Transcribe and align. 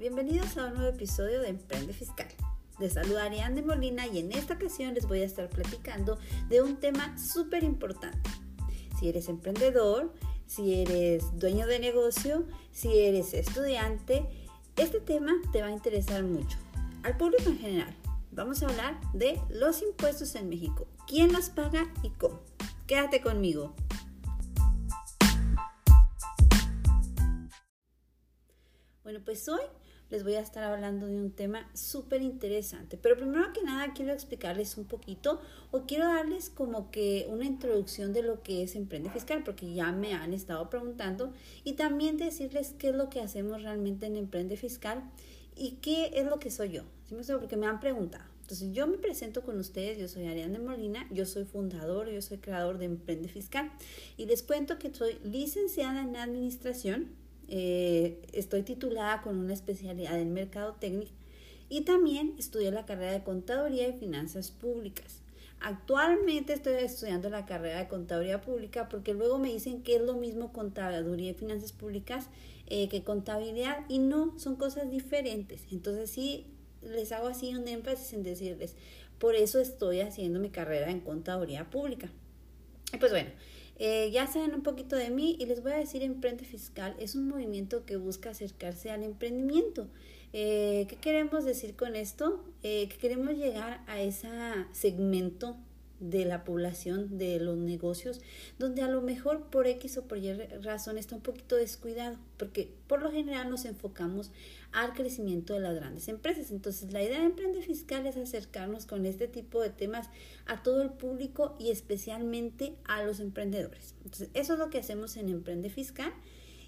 Bienvenidos 0.00 0.56
a 0.56 0.68
un 0.68 0.76
nuevo 0.76 0.88
episodio 0.88 1.42
de 1.42 1.48
Emprende 1.48 1.92
Fiscal. 1.92 2.28
Les 2.78 2.94
saluda 2.94 3.24
Ariane 3.24 3.60
Molina 3.60 4.06
y 4.06 4.20
en 4.20 4.32
esta 4.32 4.54
ocasión 4.54 4.94
les 4.94 5.06
voy 5.06 5.20
a 5.20 5.26
estar 5.26 5.50
platicando 5.50 6.18
de 6.48 6.62
un 6.62 6.76
tema 6.76 7.18
súper 7.18 7.64
importante. 7.64 8.30
Si 8.98 9.10
eres 9.10 9.28
emprendedor, 9.28 10.14
si 10.46 10.80
eres 10.80 11.38
dueño 11.38 11.66
de 11.66 11.80
negocio, 11.80 12.46
si 12.72 12.98
eres 12.98 13.34
estudiante, 13.34 14.24
este 14.76 15.00
tema 15.00 15.34
te 15.52 15.60
va 15.60 15.68
a 15.68 15.72
interesar 15.72 16.22
mucho. 16.22 16.56
Al 17.02 17.18
público 17.18 17.50
en 17.50 17.58
general, 17.58 17.94
vamos 18.32 18.62
a 18.62 18.68
hablar 18.68 18.98
de 19.12 19.38
los 19.50 19.82
impuestos 19.82 20.34
en 20.34 20.48
México. 20.48 20.86
¿Quién 21.06 21.30
los 21.30 21.50
paga 21.50 21.92
y 22.02 22.08
cómo? 22.08 22.40
Quédate 22.86 23.20
conmigo. 23.20 23.74
Bueno, 29.02 29.20
pues 29.24 29.46
hoy 29.48 29.60
les 30.10 30.24
voy 30.24 30.34
a 30.34 30.40
estar 30.40 30.64
hablando 30.64 31.06
de 31.06 31.16
un 31.16 31.30
tema 31.30 31.70
súper 31.72 32.22
interesante. 32.22 32.96
Pero 32.96 33.16
primero 33.16 33.52
que 33.52 33.62
nada 33.62 33.92
quiero 33.94 34.12
explicarles 34.12 34.76
un 34.76 34.84
poquito 34.84 35.40
o 35.70 35.82
quiero 35.82 36.06
darles 36.06 36.50
como 36.50 36.90
que 36.90 37.26
una 37.30 37.44
introducción 37.44 38.12
de 38.12 38.22
lo 38.22 38.42
que 38.42 38.62
es 38.62 38.74
Emprende 38.74 39.10
Fiscal, 39.10 39.42
porque 39.44 39.72
ya 39.72 39.92
me 39.92 40.14
han 40.14 40.32
estado 40.32 40.68
preguntando, 40.68 41.32
y 41.64 41.74
también 41.74 42.16
decirles 42.16 42.74
qué 42.78 42.90
es 42.90 42.94
lo 42.94 43.08
que 43.08 43.20
hacemos 43.20 43.62
realmente 43.62 44.06
en 44.06 44.16
Emprende 44.16 44.56
Fiscal 44.56 45.02
y 45.56 45.72
qué 45.82 46.10
es 46.14 46.26
lo 46.26 46.38
que 46.38 46.50
soy 46.50 46.70
yo. 46.70 46.82
¿Sí 47.08 47.14
me 47.14 47.22
Porque 47.24 47.56
me 47.56 47.66
han 47.66 47.80
preguntado. 47.80 48.24
Entonces 48.50 48.72
yo 48.72 48.88
me 48.88 48.98
presento 48.98 49.42
con 49.42 49.60
ustedes, 49.60 49.96
yo 49.96 50.08
soy 50.08 50.26
Ariane 50.26 50.58
de 50.58 50.64
Molina, 50.64 51.06
yo 51.12 51.24
soy 51.24 51.44
fundador, 51.44 52.08
yo 52.10 52.20
soy 52.20 52.38
creador 52.38 52.78
de 52.78 52.86
Emprende 52.86 53.28
Fiscal 53.28 53.70
y 54.16 54.26
les 54.26 54.42
cuento 54.42 54.76
que 54.76 54.92
soy 54.92 55.18
licenciada 55.22 56.02
en 56.02 56.16
Administración 56.16 57.19
eh, 57.50 58.22
estoy 58.32 58.62
titulada 58.62 59.22
con 59.22 59.36
una 59.36 59.52
especialidad 59.52 60.18
en 60.20 60.32
mercado 60.32 60.74
técnico 60.74 61.12
y 61.68 61.82
también 61.82 62.34
estudié 62.38 62.70
la 62.70 62.86
carrera 62.86 63.12
de 63.12 63.22
contaduría 63.22 63.88
y 63.88 63.92
finanzas 63.92 64.50
públicas. 64.50 65.22
Actualmente 65.60 66.52
estoy 66.52 66.74
estudiando 66.74 67.28
la 67.28 67.46
carrera 67.46 67.80
de 67.80 67.88
contaduría 67.88 68.40
pública 68.40 68.88
porque 68.88 69.14
luego 69.14 69.38
me 69.38 69.52
dicen 69.52 69.82
que 69.82 69.96
es 69.96 70.02
lo 70.02 70.14
mismo 70.14 70.52
contaduría 70.52 71.30
y 71.30 71.34
finanzas 71.34 71.72
públicas 71.72 72.28
eh, 72.66 72.88
que 72.88 73.02
contabilidad 73.02 73.84
y 73.88 73.98
no, 73.98 74.38
son 74.38 74.56
cosas 74.56 74.90
diferentes. 74.90 75.62
Entonces 75.70 76.10
sí, 76.10 76.46
les 76.82 77.12
hago 77.12 77.26
así 77.28 77.54
un 77.54 77.68
énfasis 77.68 78.12
en 78.12 78.22
decirles, 78.22 78.74
por 79.18 79.34
eso 79.34 79.60
estoy 79.60 80.00
haciendo 80.00 80.40
mi 80.40 80.50
carrera 80.50 80.90
en 80.90 81.00
contaduría 81.00 81.68
pública. 81.68 82.10
Y 82.92 82.96
pues 82.96 83.12
bueno, 83.12 83.30
eh, 83.82 84.10
ya 84.10 84.26
saben 84.26 84.54
un 84.54 84.62
poquito 84.62 84.94
de 84.94 85.08
mí 85.08 85.36
y 85.40 85.46
les 85.46 85.62
voy 85.62 85.72
a 85.72 85.76
decir 85.76 86.02
Emprende 86.02 86.44
Fiscal 86.44 86.94
es 86.98 87.14
un 87.14 87.26
movimiento 87.26 87.86
que 87.86 87.96
busca 87.96 88.28
acercarse 88.28 88.90
al 88.90 89.02
emprendimiento. 89.02 89.88
Eh, 90.34 90.84
¿Qué 90.86 90.96
queremos 90.96 91.46
decir 91.46 91.74
con 91.74 91.96
esto? 91.96 92.44
Eh, 92.62 92.88
que 92.90 92.98
queremos 92.98 93.38
llegar 93.38 93.82
a 93.86 94.02
ese 94.02 94.28
segmento 94.72 95.56
de 95.98 96.26
la 96.26 96.44
población, 96.44 97.16
de 97.16 97.40
los 97.40 97.56
negocios, 97.56 98.20
donde 98.58 98.82
a 98.82 98.88
lo 98.88 99.00
mejor 99.00 99.46
por 99.46 99.66
X 99.66 99.96
o 99.96 100.02
por 100.02 100.18
Y 100.18 100.30
razón 100.62 100.98
está 100.98 101.16
un 101.16 101.22
poquito 101.22 101.56
descuidado, 101.56 102.18
porque 102.36 102.70
por 102.86 103.00
lo 103.02 103.10
general 103.10 103.48
nos 103.48 103.64
enfocamos 103.64 104.30
al 104.72 104.92
crecimiento 104.92 105.54
de 105.54 105.60
las 105.60 105.74
grandes 105.74 106.08
empresas. 106.08 106.50
Entonces, 106.50 106.92
la 106.92 107.02
idea 107.02 107.20
de 107.20 107.26
Emprende 107.26 107.62
Fiscal 107.62 108.06
es 108.06 108.16
acercarnos 108.16 108.86
con 108.86 109.06
este 109.06 109.28
tipo 109.28 109.60
de 109.60 109.70
temas 109.70 110.08
a 110.46 110.62
todo 110.62 110.82
el 110.82 110.90
público 110.90 111.56
y 111.58 111.70
especialmente 111.70 112.76
a 112.84 113.02
los 113.02 113.20
emprendedores. 113.20 113.94
Entonces, 114.04 114.30
eso 114.34 114.54
es 114.54 114.58
lo 114.58 114.70
que 114.70 114.78
hacemos 114.78 115.16
en 115.16 115.28
Emprende 115.28 115.70
Fiscal. 115.70 116.12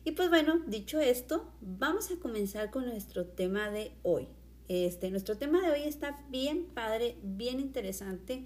Y 0.04 0.12
pues 0.12 0.28
bueno, 0.30 0.60
dicho 0.66 1.00
esto, 1.00 1.48
vamos 1.60 2.10
a 2.10 2.16
comenzar 2.16 2.70
con 2.70 2.86
nuestro 2.86 3.26
tema 3.26 3.70
de 3.70 3.92
hoy. 4.02 4.26
Este, 4.68 5.10
nuestro 5.10 5.36
tema 5.36 5.60
de 5.60 5.70
hoy 5.70 5.82
está 5.86 6.24
bien 6.30 6.64
padre, 6.64 7.16
bien 7.22 7.60
interesante 7.60 8.44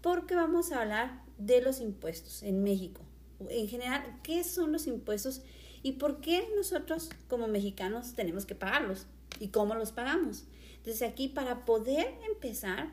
porque 0.00 0.34
vamos 0.34 0.72
a 0.72 0.82
hablar 0.82 1.22
de 1.38 1.62
los 1.62 1.80
impuestos 1.80 2.42
en 2.42 2.62
México. 2.62 3.00
En 3.48 3.68
general, 3.68 4.20
¿qué 4.22 4.44
son 4.44 4.72
los 4.72 4.86
impuestos 4.86 5.42
y 5.82 5.92
por 5.92 6.20
qué 6.20 6.46
nosotros 6.56 7.10
como 7.28 7.48
mexicanos 7.48 8.14
tenemos 8.14 8.46
que 8.46 8.54
pagarlos 8.54 9.06
y 9.40 9.48
cómo 9.48 9.74
los 9.74 9.92
pagamos? 9.92 10.44
Entonces 10.76 11.02
aquí 11.02 11.28
para 11.28 11.64
poder 11.64 12.14
empezar, 12.28 12.92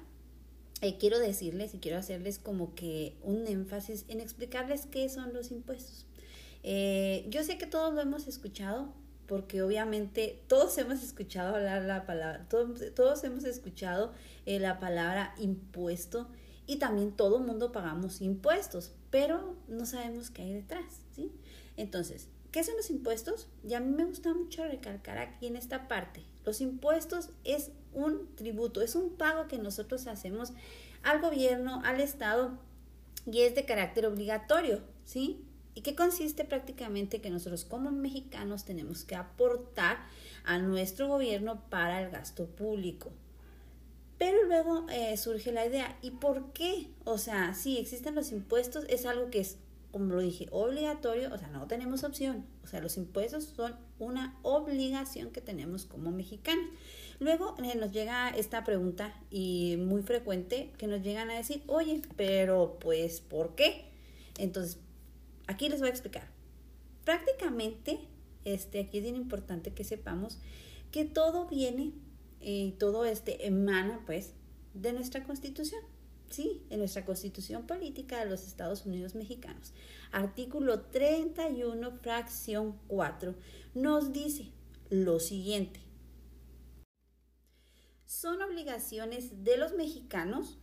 eh, 0.81 0.97
quiero 0.97 1.19
decirles 1.19 1.73
y 1.73 1.79
quiero 1.79 1.97
hacerles 1.97 2.39
como 2.39 2.75
que 2.75 3.15
un 3.23 3.47
énfasis 3.47 4.05
en 4.07 4.21
explicarles 4.21 4.85
qué 4.85 5.09
son 5.09 5.33
los 5.33 5.51
impuestos. 5.51 6.05
Eh, 6.63 7.25
yo 7.29 7.43
sé 7.43 7.57
que 7.57 7.65
todos 7.65 7.93
lo 7.93 8.01
hemos 8.01 8.27
escuchado, 8.27 8.93
porque 9.25 9.61
obviamente 9.61 10.41
todos 10.47 10.77
hemos 10.77 11.03
escuchado 11.03 11.55
hablar 11.55 11.83
la 11.83 12.05
palabra, 12.05 12.47
todos, 12.49 12.81
todos 12.95 13.23
hemos 13.23 13.43
escuchado 13.43 14.11
eh, 14.45 14.59
la 14.59 14.79
palabra 14.79 15.35
impuesto 15.37 16.27
y 16.65 16.77
también 16.77 17.11
todo 17.11 17.39
mundo 17.39 17.71
pagamos 17.71 18.21
impuestos, 18.21 18.91
pero 19.09 19.55
no 19.67 19.85
sabemos 19.85 20.29
qué 20.29 20.41
hay 20.43 20.53
detrás, 20.53 21.01
¿sí? 21.15 21.31
Entonces, 21.77 22.27
¿qué 22.51 22.63
son 22.63 22.77
los 22.77 22.89
impuestos? 22.89 23.47
Y 23.67 23.73
a 23.73 23.79
mí 23.79 23.91
me 23.95 24.05
gusta 24.05 24.33
mucho 24.33 24.63
recalcar 24.65 25.17
aquí 25.17 25.47
en 25.47 25.55
esta 25.55 25.87
parte. 25.87 26.23
Los 26.45 26.61
impuestos 26.61 27.29
es 27.43 27.71
un 27.93 28.33
tributo, 28.35 28.81
es 28.81 28.95
un 28.95 29.11
pago 29.11 29.47
que 29.47 29.57
nosotros 29.57 30.07
hacemos 30.07 30.53
al 31.03 31.21
gobierno, 31.21 31.81
al 31.85 32.01
Estado, 32.01 32.57
y 33.25 33.41
es 33.41 33.55
de 33.55 33.65
carácter 33.65 34.05
obligatorio, 34.05 34.81
¿sí? 35.05 35.43
¿Y 35.75 35.81
qué 35.81 35.95
consiste 35.95 36.45
prácticamente 36.45 37.21
que 37.21 37.29
nosotros 37.29 37.63
como 37.63 37.91
mexicanos 37.91 38.65
tenemos 38.65 39.03
que 39.03 39.15
aportar 39.15 39.97
a 40.43 40.57
nuestro 40.57 41.07
gobierno 41.07 41.63
para 41.69 42.01
el 42.01 42.09
gasto 42.09 42.47
público? 42.47 43.11
Pero 44.17 44.43
luego 44.43 44.85
eh, 44.89 45.15
surge 45.15 45.53
la 45.53 45.65
idea, 45.65 45.97
¿y 46.01 46.11
por 46.11 46.51
qué? 46.51 46.89
O 47.05 47.17
sea, 47.17 47.53
si 47.53 47.77
existen 47.77 48.15
los 48.15 48.33
impuestos, 48.33 48.85
es 48.89 49.05
algo 49.05 49.29
que 49.29 49.39
es, 49.39 49.57
como 49.91 50.13
lo 50.13 50.21
dije, 50.21 50.47
obligatorio, 50.51 51.33
o 51.33 51.37
sea, 51.37 51.47
no 51.47 51.67
tenemos 51.67 52.03
opción. 52.03 52.45
O 52.63 52.67
sea, 52.67 52.79
los 52.81 52.97
impuestos 52.97 53.45
son 53.45 53.75
una 53.97 54.37
obligación 54.43 55.31
que 55.31 55.41
tenemos 55.41 55.85
como 55.85 56.11
mexicanos. 56.11 56.65
Luego 57.19 57.55
eh, 57.63 57.75
nos 57.75 57.91
llega 57.91 58.29
esta 58.29 58.63
pregunta 58.63 59.13
y 59.29 59.77
muy 59.77 60.03
frecuente 60.03 60.71
que 60.77 60.87
nos 60.87 61.01
llegan 61.01 61.29
a 61.29 61.35
decir, 61.35 61.63
oye, 61.67 62.01
pero 62.15 62.77
pues, 62.79 63.19
¿por 63.19 63.55
qué? 63.55 63.85
Entonces, 64.37 64.79
aquí 65.47 65.69
les 65.69 65.79
voy 65.79 65.89
a 65.89 65.91
explicar. 65.91 66.27
Prácticamente, 67.03 67.99
este, 68.45 68.81
aquí 68.81 68.97
es 68.97 69.03
bien 69.03 69.15
importante 69.15 69.73
que 69.73 69.83
sepamos 69.83 70.37
que 70.91 71.05
todo 71.05 71.47
viene 71.47 71.93
y 72.41 72.71
todo 72.73 73.05
este 73.05 73.47
emana 73.47 74.01
pues 74.05 74.33
de 74.73 74.93
nuestra 74.93 75.23
constitución. 75.23 75.81
Sí, 76.29 76.63
en 76.69 76.79
nuestra 76.79 77.05
constitución 77.05 77.65
política 77.65 78.19
de 78.19 78.29
los 78.29 78.45
Estados 78.45 78.85
Unidos 78.85 79.15
mexicanos. 79.15 79.73
Artículo 80.11 80.81
31, 80.81 81.91
fracción 82.01 82.79
4, 82.87 83.35
nos 83.73 84.13
dice 84.13 84.51
lo 84.89 85.19
siguiente. 85.19 85.79
Son 88.05 88.41
obligaciones 88.41 89.43
de 89.43 89.57
los 89.57 89.73
mexicanos 89.73 90.59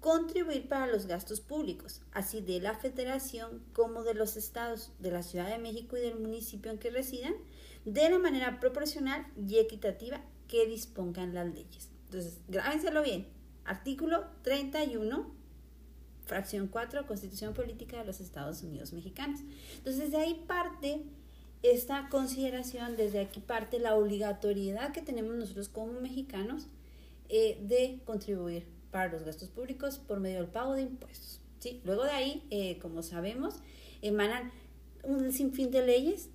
contribuir 0.00 0.68
para 0.68 0.86
los 0.86 1.06
gastos 1.06 1.40
públicos, 1.40 2.00
así 2.12 2.40
de 2.40 2.60
la 2.60 2.74
federación 2.74 3.62
como 3.74 4.02
de 4.02 4.14
los 4.14 4.36
estados, 4.36 4.92
de 4.98 5.10
la 5.10 5.22
Ciudad 5.22 5.48
de 5.48 5.58
México 5.58 5.98
y 5.98 6.00
del 6.00 6.18
municipio 6.18 6.70
en 6.70 6.78
que 6.78 6.90
residan, 6.90 7.34
de 7.84 8.08
la 8.08 8.18
manera 8.18 8.60
proporcional 8.60 9.26
y 9.36 9.58
equitativa 9.58 10.22
que 10.48 10.66
dispongan 10.66 11.34
las 11.34 11.46
leyes. 11.52 11.90
Entonces, 12.06 12.38
grábenselo 12.48 13.02
bien. 13.02 13.39
Artículo 13.70 14.24
31, 14.42 15.30
fracción 16.26 16.66
4, 16.66 17.06
Constitución 17.06 17.54
Política 17.54 17.98
de 17.98 18.04
los 18.04 18.18
Estados 18.20 18.64
Unidos 18.64 18.92
Mexicanos. 18.92 19.38
Entonces, 19.76 20.10
de 20.10 20.16
ahí 20.16 20.42
parte 20.48 21.04
esta 21.62 22.08
consideración, 22.08 22.96
desde 22.96 23.20
aquí 23.20 23.38
parte 23.38 23.78
la 23.78 23.94
obligatoriedad 23.94 24.90
que 24.90 25.02
tenemos 25.02 25.36
nosotros 25.36 25.68
como 25.68 26.00
mexicanos 26.00 26.66
eh, 27.28 27.60
de 27.62 28.00
contribuir 28.04 28.66
para 28.90 29.12
los 29.12 29.22
gastos 29.22 29.50
públicos 29.50 30.00
por 30.00 30.18
medio 30.18 30.38
del 30.38 30.48
pago 30.48 30.74
de 30.74 30.82
impuestos. 30.82 31.40
¿sí? 31.60 31.80
Luego 31.84 32.02
de 32.02 32.10
ahí, 32.10 32.42
eh, 32.50 32.76
como 32.80 33.04
sabemos, 33.04 33.60
emanan 34.02 34.50
un 35.04 35.30
sinfín 35.30 35.70
de 35.70 35.86
leyes 35.86 36.28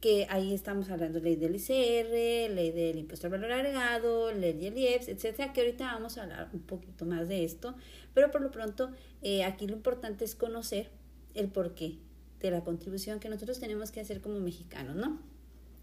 que 0.00 0.26
ahí 0.30 0.54
estamos 0.54 0.88
hablando 0.88 1.20
ley 1.20 1.36
del 1.36 1.54
ICR, 1.54 2.54
ley 2.54 2.70
del 2.70 2.98
impuesto 2.98 3.26
al 3.26 3.32
valor 3.32 3.52
agregado, 3.52 4.32
ley 4.32 4.54
del 4.54 4.76
IEPS, 4.76 5.08
etcétera, 5.08 5.52
que 5.52 5.60
ahorita 5.60 5.84
vamos 5.92 6.16
a 6.16 6.22
hablar 6.22 6.48
un 6.54 6.60
poquito 6.60 7.04
más 7.04 7.28
de 7.28 7.44
esto, 7.44 7.74
pero 8.14 8.30
por 8.30 8.40
lo 8.40 8.50
pronto 8.50 8.90
eh, 9.20 9.44
aquí 9.44 9.66
lo 9.66 9.74
importante 9.74 10.24
es 10.24 10.34
conocer 10.34 10.90
el 11.34 11.48
porqué 11.48 11.98
de 12.40 12.50
la 12.50 12.64
contribución 12.64 13.20
que 13.20 13.28
nosotros 13.28 13.60
tenemos 13.60 13.90
que 13.90 14.00
hacer 14.00 14.22
como 14.22 14.40
mexicanos, 14.40 14.96
¿no? 14.96 15.20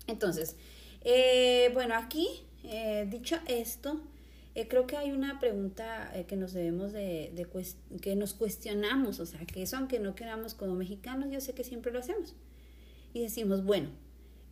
Entonces, 0.07 0.55
eh, 1.01 1.69
bueno, 1.73 1.93
aquí, 1.95 2.27
eh, 2.63 3.07
dicho 3.07 3.37
esto, 3.45 4.01
creo 4.69 4.87
que 4.87 4.97
hay 4.97 5.11
una 5.11 5.39
pregunta 5.39 6.11
que 6.27 6.35
nos 6.35 6.51
debemos 6.53 6.91
de, 6.91 7.31
de 7.35 7.47
que 8.01 8.15
nos 8.15 8.33
cuestionamos, 8.33 9.19
o 9.19 9.27
sea, 9.27 9.45
que 9.45 9.61
eso 9.61 9.77
aunque 9.77 9.99
no 9.99 10.15
queramos 10.15 10.55
como 10.55 10.73
mexicanos, 10.73 11.29
yo 11.31 11.39
sé 11.39 11.53
que 11.53 11.63
siempre 11.63 11.91
lo 11.91 11.99
hacemos. 11.99 12.33
Y 13.13 13.21
decimos, 13.21 13.63
bueno, 13.63 13.89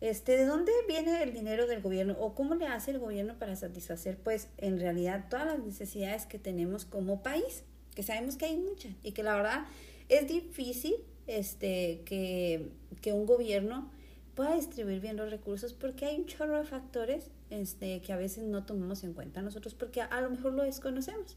este, 0.00 0.36
¿de 0.36 0.44
dónde 0.44 0.72
viene 0.88 1.22
el 1.22 1.32
dinero 1.32 1.66
del 1.66 1.82
gobierno 1.82 2.16
o 2.18 2.34
cómo 2.34 2.54
le 2.54 2.66
hace 2.66 2.90
el 2.90 2.98
gobierno 2.98 3.38
para 3.38 3.56
satisfacer, 3.56 4.18
pues, 4.18 4.48
en 4.58 4.78
realidad 4.78 5.26
todas 5.30 5.46
las 5.46 5.58
necesidades 5.58 6.26
que 6.26 6.38
tenemos 6.38 6.84
como 6.84 7.22
país? 7.22 7.64
Que 7.94 8.02
sabemos 8.02 8.36
que 8.36 8.44
hay 8.46 8.56
muchas 8.56 8.92
y 9.02 9.12
que 9.12 9.22
la 9.22 9.34
verdad 9.34 9.66
es 10.08 10.28
difícil, 10.28 10.94
este, 11.26 12.02
que, 12.04 12.70
que 13.00 13.12
un 13.12 13.26
gobierno 13.26 13.90
pueda 14.36 14.54
distribuir 14.54 15.00
bien 15.00 15.16
los 15.16 15.30
recursos 15.30 15.72
porque 15.72 16.04
hay 16.04 16.16
un 16.16 16.26
chorro 16.26 16.58
de 16.58 16.64
factores 16.64 17.30
este, 17.50 18.02
que 18.02 18.12
a 18.12 18.16
veces 18.16 18.44
no 18.44 18.64
tomamos 18.64 19.02
en 19.02 19.14
cuenta 19.14 19.42
nosotros 19.42 19.74
porque 19.74 20.02
a, 20.02 20.20
lo 20.20 20.30
mejor 20.30 20.52
lo 20.52 20.62
desconocemos. 20.62 21.36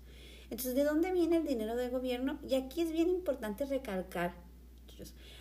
Entonces, 0.51 0.75
¿de 0.75 0.83
dónde 0.83 1.11
viene 1.11 1.37
el 1.37 1.45
dinero 1.45 1.75
del 1.75 1.91
gobierno? 1.91 2.39
Y 2.47 2.55
aquí 2.55 2.81
es 2.81 2.91
bien 2.91 3.09
importante 3.09 3.65
recalcar, 3.65 4.33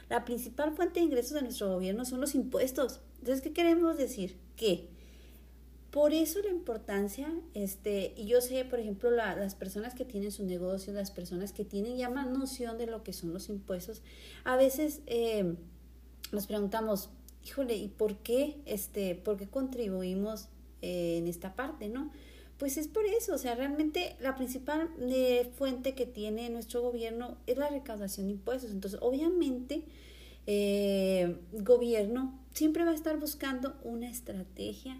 la 0.09 0.25
principal 0.25 0.73
fuente 0.73 1.01
de 1.01 1.07
ingresos 1.07 1.33
de 1.33 1.43
nuestro 1.43 1.73
gobierno 1.73 2.05
son 2.05 2.21
los 2.21 2.35
impuestos. 2.35 3.01
Entonces, 3.19 3.43
¿qué 3.43 3.53
queremos 3.53 3.97
decir? 3.97 4.37
Que 4.57 4.89
por 5.91 6.13
eso 6.13 6.41
la 6.43 6.51
importancia, 6.51 7.33
este, 7.55 8.13
y 8.17 8.27
yo 8.27 8.41
sé, 8.41 8.65
por 8.65 8.79
ejemplo, 8.79 9.11
las 9.11 9.55
personas 9.55 9.95
que 9.95 10.05
tienen 10.05 10.31
su 10.31 10.45
negocio, 10.45 10.93
las 10.93 11.11
personas 11.11 11.53
que 11.53 11.65
tienen 11.65 11.97
ya 11.97 12.11
más 12.11 12.29
noción 12.29 12.77
de 12.77 12.87
lo 12.87 13.03
que 13.03 13.13
son 13.13 13.33
los 13.33 13.49
impuestos, 13.49 14.03
a 14.45 14.57
veces 14.57 15.01
eh, 15.07 15.57
nos 16.31 16.47
preguntamos, 16.47 17.11
híjole, 17.45 17.77
¿y 17.77 17.89
por 17.89 18.19
qué, 18.19 18.61
este, 18.67 19.15
por 19.15 19.39
qué 19.39 19.49
contribuimos 19.49 20.49
eh, 20.83 21.17
en 21.19 21.27
esta 21.27 21.57
parte, 21.57 21.89
no? 21.89 22.13
Pues 22.59 22.77
es 22.77 22.89
por 22.89 23.07
eso, 23.07 23.35
o 23.35 23.39
sea, 23.39 23.55
realmente 23.55 24.17
la 24.21 24.35
principal 24.35 24.91
eh, 25.01 25.49
fuente 25.57 25.95
que 25.95 26.07
tiene 26.07 26.51
nuestro 26.51 26.83
gobierno 26.83 27.39
es 27.47 27.57
la 27.57 27.69
recaudación 27.69 28.27
de 28.27 28.33
impuestos. 28.33 28.73
Entonces, 28.73 28.99
obviamente, 29.01 29.85
eh, 30.47 31.37
gobierno 31.53 32.39
siempre 32.53 32.85
va 32.85 32.91
a 32.91 32.95
estar 32.95 33.19
buscando 33.21 33.77
una 33.85 34.11
estrategia 34.11 34.99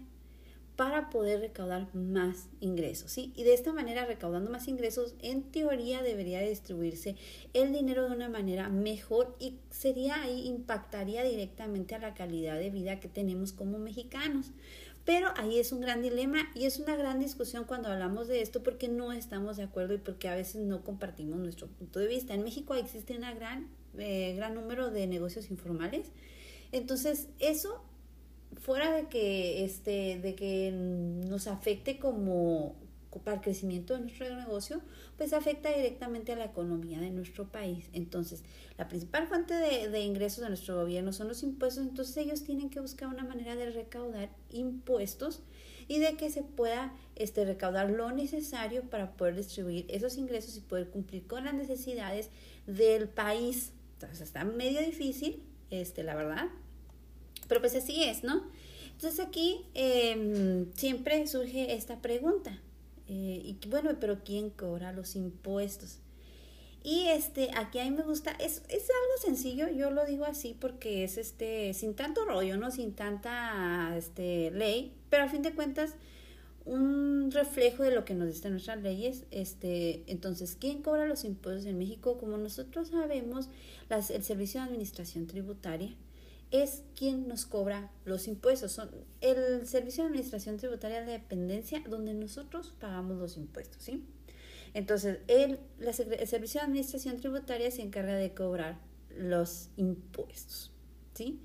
para 0.79 1.09
poder 1.09 1.41
recaudar 1.41 1.93
más 1.93 2.47
ingresos, 2.61 3.11
¿sí? 3.11 3.33
Y 3.35 3.43
de 3.43 3.53
esta 3.53 3.73
manera, 3.73 4.05
recaudando 4.05 4.49
más 4.49 4.69
ingresos, 4.69 5.13
en 5.21 5.43
teoría 5.43 6.01
debería 6.01 6.39
distribuirse 6.39 7.17
el 7.53 7.73
dinero 7.73 8.07
de 8.07 8.15
una 8.15 8.29
manera 8.29 8.69
mejor 8.69 9.35
y 9.41 9.55
sería 9.71 10.21
ahí, 10.21 10.47
impactaría 10.47 11.25
directamente 11.25 11.95
a 11.95 11.99
la 11.99 12.13
calidad 12.13 12.57
de 12.57 12.69
vida 12.69 13.01
que 13.01 13.09
tenemos 13.09 13.51
como 13.51 13.77
mexicanos. 13.77 14.53
Pero 15.09 15.33
ahí 15.37 15.57
es 15.57 15.71
un 15.71 15.81
gran 15.81 16.03
dilema 16.03 16.51
y 16.53 16.65
es 16.65 16.77
una 16.77 16.95
gran 16.95 17.19
discusión 17.19 17.63
cuando 17.63 17.89
hablamos 17.89 18.27
de 18.27 18.43
esto 18.43 18.61
porque 18.61 18.87
no 18.87 19.11
estamos 19.11 19.57
de 19.57 19.63
acuerdo 19.63 19.95
y 19.95 19.97
porque 19.97 20.29
a 20.29 20.35
veces 20.35 20.61
no 20.61 20.83
compartimos 20.83 21.39
nuestro 21.39 21.65
punto 21.65 21.97
de 21.97 22.05
vista. 22.05 22.35
En 22.35 22.43
México 22.43 22.75
existe 22.75 23.15
un 23.15 23.21
gran, 23.21 23.67
eh, 23.97 24.35
gran 24.35 24.53
número 24.53 24.91
de 24.91 25.07
negocios 25.07 25.49
informales. 25.49 26.11
Entonces, 26.71 27.27
eso 27.39 27.83
fuera 28.61 28.91
de 28.91 29.07
que 29.07 29.65
este 29.65 30.19
de 30.19 30.35
que 30.35 30.71
nos 30.71 31.47
afecte 31.47 31.97
como 31.97 32.75
para 33.17 33.37
el 33.37 33.41
crecimiento 33.41 33.95
de 33.95 34.01
nuestro 34.01 34.35
negocio, 34.35 34.81
pues 35.17 35.33
afecta 35.33 35.69
directamente 35.71 36.31
a 36.31 36.35
la 36.35 36.45
economía 36.45 36.99
de 36.99 37.09
nuestro 37.09 37.51
país. 37.51 37.89
Entonces, 37.93 38.43
la 38.77 38.87
principal 38.87 39.27
fuente 39.27 39.55
de, 39.55 39.89
de, 39.89 40.01
ingresos 40.01 40.43
de 40.43 40.49
nuestro 40.49 40.75
gobierno 40.75 41.11
son 41.11 41.27
los 41.27 41.41
impuestos, 41.41 41.83
entonces 41.83 42.17
ellos 42.17 42.43
tienen 42.43 42.69
que 42.69 42.79
buscar 42.79 43.09
una 43.09 43.23
manera 43.23 43.55
de 43.55 43.71
recaudar 43.71 44.29
impuestos 44.51 45.41
y 45.87 45.97
de 45.97 46.15
que 46.15 46.29
se 46.29 46.43
pueda 46.43 46.93
este, 47.15 47.45
recaudar 47.45 47.89
lo 47.89 48.11
necesario 48.11 48.83
para 48.83 49.13
poder 49.13 49.35
distribuir 49.35 49.85
esos 49.89 50.17
ingresos 50.17 50.55
y 50.55 50.61
poder 50.61 50.89
cumplir 50.89 51.25
con 51.25 51.45
las 51.45 51.55
necesidades 51.55 52.29
del 52.67 53.09
país. 53.09 53.73
Entonces, 53.93 54.21
está 54.21 54.45
medio 54.45 54.81
difícil, 54.81 55.41
este, 55.71 56.03
la 56.03 56.15
verdad, 56.15 56.47
pero 57.47 57.59
pues 57.59 57.75
así 57.75 58.03
es, 58.03 58.23
¿no? 58.23 58.47
Entonces 58.99 59.25
aquí 59.25 59.65
em, 59.73 60.71
siempre 60.73 61.25
surge 61.25 61.73
esta 61.73 62.01
pregunta. 62.01 62.59
Eh, 63.09 63.41
y 63.43 63.67
bueno, 63.67 63.89
pero 63.99 64.23
¿quién 64.23 64.51
cobra 64.51 64.93
los 64.93 65.15
impuestos? 65.15 65.97
Y 66.83 67.07
este, 67.07 67.49
aquí 67.55 67.79
a 67.79 67.83
mí 67.83 67.91
me 67.91 68.03
gusta, 68.03 68.31
es, 68.31 68.61
es 68.69 68.83
algo 68.83 69.21
sencillo, 69.21 69.67
yo 69.69 69.91
lo 69.91 70.05
digo 70.05 70.25
así 70.25 70.55
porque 70.57 71.03
es 71.03 71.17
este, 71.17 71.73
sin 71.73 71.93
tanto 71.93 72.23
rollo, 72.23 72.55
¿no? 72.55 72.71
Sin 72.71 72.93
tanta 72.93 73.95
este, 73.97 74.51
ley, 74.51 74.93
pero 75.09 75.23
a 75.23 75.27
fin 75.27 75.41
de 75.41 75.53
cuentas, 75.53 75.95
un 76.65 77.31
reflejo 77.31 77.83
de 77.83 77.91
lo 77.91 78.05
que 78.05 78.13
nos 78.13 78.27
dicen 78.27 78.51
nuestras 78.51 78.81
leyes. 78.81 79.25
Este, 79.31 80.03
entonces, 80.05 80.55
¿quién 80.59 80.81
cobra 80.83 81.05
los 81.05 81.25
impuestos 81.25 81.65
en 81.65 81.79
México? 81.79 82.17
Como 82.17 82.37
nosotros 82.37 82.89
sabemos, 82.89 83.49
las, 83.89 84.11
el 84.11 84.23
Servicio 84.23 84.61
de 84.61 84.67
Administración 84.67 85.25
Tributaria 85.25 85.95
es 86.51 86.83
quien 86.95 87.27
nos 87.27 87.45
cobra 87.45 87.91
los 88.05 88.27
impuestos. 88.27 88.71
Son 88.71 88.89
el 89.21 89.67
Servicio 89.67 90.03
de 90.03 90.09
Administración 90.09 90.57
Tributaria 90.57 91.01
de 91.01 91.13
Dependencia 91.13 91.83
donde 91.87 92.13
nosotros 92.13 92.73
pagamos 92.79 93.17
los 93.17 93.37
impuestos, 93.37 93.81
¿sí? 93.81 94.03
Entonces, 94.73 95.19
el, 95.27 95.59
el 95.79 96.27
Servicio 96.27 96.61
de 96.61 96.65
Administración 96.65 97.17
Tributaria 97.17 97.71
se 97.71 97.81
encarga 97.81 98.15
de 98.15 98.33
cobrar 98.33 98.79
los 99.15 99.69
impuestos, 99.77 100.71
¿sí? 101.13 101.39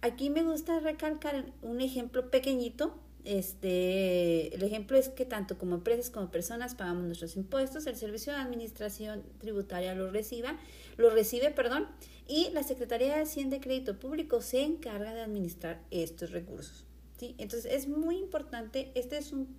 Aquí 0.00 0.30
me 0.30 0.42
gusta 0.42 0.80
recalcar 0.80 1.52
un 1.62 1.80
ejemplo 1.80 2.30
pequeñito 2.30 2.98
este, 3.24 4.54
el 4.54 4.62
ejemplo 4.62 4.96
es 4.96 5.08
que 5.08 5.24
tanto 5.24 5.56
como 5.56 5.76
empresas 5.76 6.10
como 6.10 6.30
personas 6.30 6.74
pagamos 6.74 7.04
nuestros 7.04 7.36
impuestos, 7.36 7.86
el 7.86 7.96
Servicio 7.96 8.32
de 8.32 8.40
Administración 8.40 9.22
Tributaria 9.38 9.94
lo 9.94 10.10
reciba, 10.10 10.58
lo 10.96 11.10
recibe, 11.10 11.50
perdón, 11.50 11.86
y 12.26 12.50
la 12.50 12.62
Secretaría 12.62 13.14
de 13.14 13.22
Hacienda 13.22 13.56
y 13.56 13.60
Crédito 13.60 13.98
Público 13.98 14.40
se 14.42 14.62
encarga 14.62 15.14
de 15.14 15.20
administrar 15.20 15.80
estos 15.90 16.30
recursos. 16.30 16.84
¿sí? 17.18 17.34
Entonces 17.38 17.72
es 17.72 17.88
muy 17.88 18.16
importante, 18.16 18.90
este 18.94 19.18
es 19.18 19.32
un, 19.32 19.56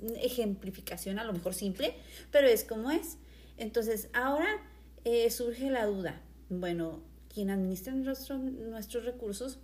una 0.00 0.18
ejemplificación 0.18 1.18
a 1.18 1.24
lo 1.24 1.32
mejor 1.32 1.54
simple, 1.54 1.94
pero 2.32 2.48
es 2.48 2.64
como 2.64 2.90
es. 2.90 3.18
Entonces 3.58 4.08
ahora 4.12 4.48
eh, 5.04 5.30
surge 5.30 5.70
la 5.70 5.86
duda, 5.86 6.20
bueno, 6.48 7.00
quien 7.32 7.50
administra 7.50 7.92
nuestros, 7.94 8.40
nuestros 8.40 9.04
recursos 9.04 9.58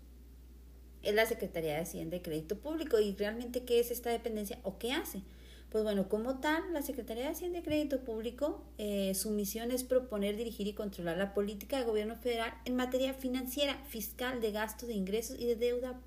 es 1.02 1.14
la 1.14 1.26
Secretaría 1.26 1.74
de 1.74 1.80
Hacienda 1.80 2.16
y 2.16 2.20
Crédito 2.20 2.58
Público. 2.58 2.98
¿Y 2.98 3.14
realmente 3.14 3.64
qué 3.64 3.80
es 3.80 3.90
esta 3.90 4.10
dependencia 4.10 4.58
o 4.62 4.78
qué 4.78 4.92
hace? 4.92 5.22
Pues 5.70 5.84
bueno, 5.84 6.08
como 6.08 6.40
tal, 6.40 6.72
la 6.72 6.82
Secretaría 6.82 7.24
de 7.24 7.30
Hacienda 7.30 7.60
y 7.60 7.62
Crédito 7.62 8.00
Público, 8.00 8.64
eh, 8.78 9.14
su 9.14 9.30
misión 9.30 9.70
es 9.70 9.84
proponer, 9.84 10.36
dirigir 10.36 10.66
y 10.66 10.72
controlar 10.72 11.16
la 11.16 11.32
política 11.32 11.76
del 11.76 11.86
gobierno 11.86 12.16
federal 12.16 12.52
en 12.64 12.74
materia 12.74 13.14
financiera, 13.14 13.76
fiscal, 13.88 14.40
de 14.40 14.50
gastos, 14.50 14.88
de 14.88 14.94
ingresos 14.94 15.38
y 15.38 15.46
de 15.46 15.54
deuda 15.54 16.00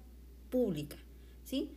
pública, 0.50 0.98
¿sí? 1.46 1.72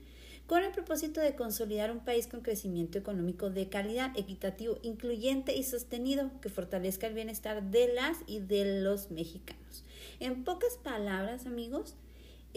Con 0.48 0.64
el 0.64 0.72
propósito 0.72 1.20
de 1.20 1.36
consolidar 1.36 1.92
un 1.92 2.04
país 2.04 2.26
con 2.26 2.40
crecimiento 2.40 2.98
económico 2.98 3.50
de 3.50 3.68
calidad, 3.68 4.12
equitativo, 4.16 4.78
incluyente 4.82 5.56
y 5.56 5.62
sostenido, 5.62 6.30
que 6.40 6.48
fortalezca 6.48 7.06
el 7.06 7.14
bienestar 7.14 7.70
de 7.70 7.94
las 7.94 8.18
y 8.26 8.40
de 8.40 8.80
los 8.82 9.12
mexicanos. 9.12 9.84
En 10.18 10.42
pocas 10.44 10.76
palabras, 10.82 11.46
amigos, 11.46 11.94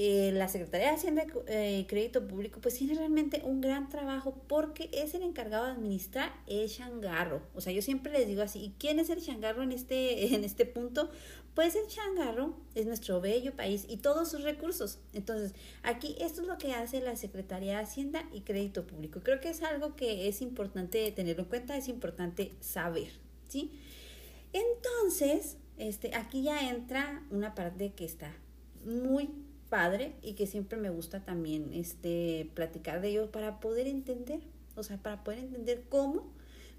eh, 0.01 0.31
la 0.31 0.47
Secretaría 0.47 0.87
de 0.87 0.93
Hacienda 0.93 1.25
y 1.25 1.31
eh, 1.47 1.85
Crédito 1.85 2.25
Público 2.25 2.61
pues 2.61 2.75
tiene 2.75 2.93
realmente 2.93 3.41
un 3.43 3.59
gran 3.59 3.89
trabajo 3.89 4.33
porque 4.47 4.89
es 4.93 5.13
el 5.13 5.23
encargado 5.23 5.65
de 5.65 5.71
administrar 5.71 6.31
el 6.47 6.69
changarro. 6.69 7.41
O 7.53 7.59
sea, 7.59 7.73
yo 7.73 7.81
siempre 7.81 8.13
les 8.13 8.25
digo 8.25 8.41
así, 8.41 8.63
¿y 8.63 8.75
quién 8.79 8.99
es 8.99 9.09
el 9.09 9.21
changarro 9.21 9.61
en 9.61 9.73
este, 9.73 10.33
en 10.35 10.45
este 10.45 10.65
punto? 10.65 11.11
Pues 11.53 11.75
el 11.75 11.85
changarro 11.87 12.55
es 12.75 12.85
nuestro 12.85 13.19
bello 13.19 13.53
país 13.57 13.85
y 13.89 13.97
todos 13.97 14.31
sus 14.31 14.43
recursos. 14.43 14.99
Entonces, 15.11 15.53
aquí 15.83 16.15
esto 16.21 16.43
es 16.43 16.47
lo 16.47 16.57
que 16.57 16.71
hace 16.71 17.01
la 17.01 17.17
Secretaría 17.17 17.75
de 17.79 17.83
Hacienda 17.83 18.23
y 18.31 18.43
Crédito 18.43 18.87
Público. 18.87 19.19
Creo 19.21 19.41
que 19.41 19.49
es 19.49 19.61
algo 19.63 19.97
que 19.97 20.29
es 20.29 20.41
importante 20.41 21.11
tenerlo 21.11 21.43
en 21.43 21.49
cuenta, 21.49 21.75
es 21.75 21.89
importante 21.89 22.53
saber, 22.61 23.09
¿sí? 23.49 23.77
Entonces, 24.53 25.57
este, 25.77 26.15
aquí 26.15 26.43
ya 26.43 26.69
entra 26.69 27.21
una 27.31 27.53
parte 27.53 27.91
que 27.91 28.05
está 28.05 28.33
muy 28.85 29.29
padre 29.69 30.15
y 30.21 30.33
que 30.33 30.47
siempre 30.47 30.77
me 30.77 30.89
gusta 30.89 31.23
también 31.23 31.71
este, 31.73 32.49
platicar 32.53 33.01
de 33.01 33.09
ello 33.09 33.31
para 33.31 33.59
poder 33.59 33.87
entender, 33.87 34.41
o 34.75 34.83
sea, 34.83 34.97
para 34.97 35.23
poder 35.23 35.39
entender 35.39 35.83
cómo, 35.89 36.31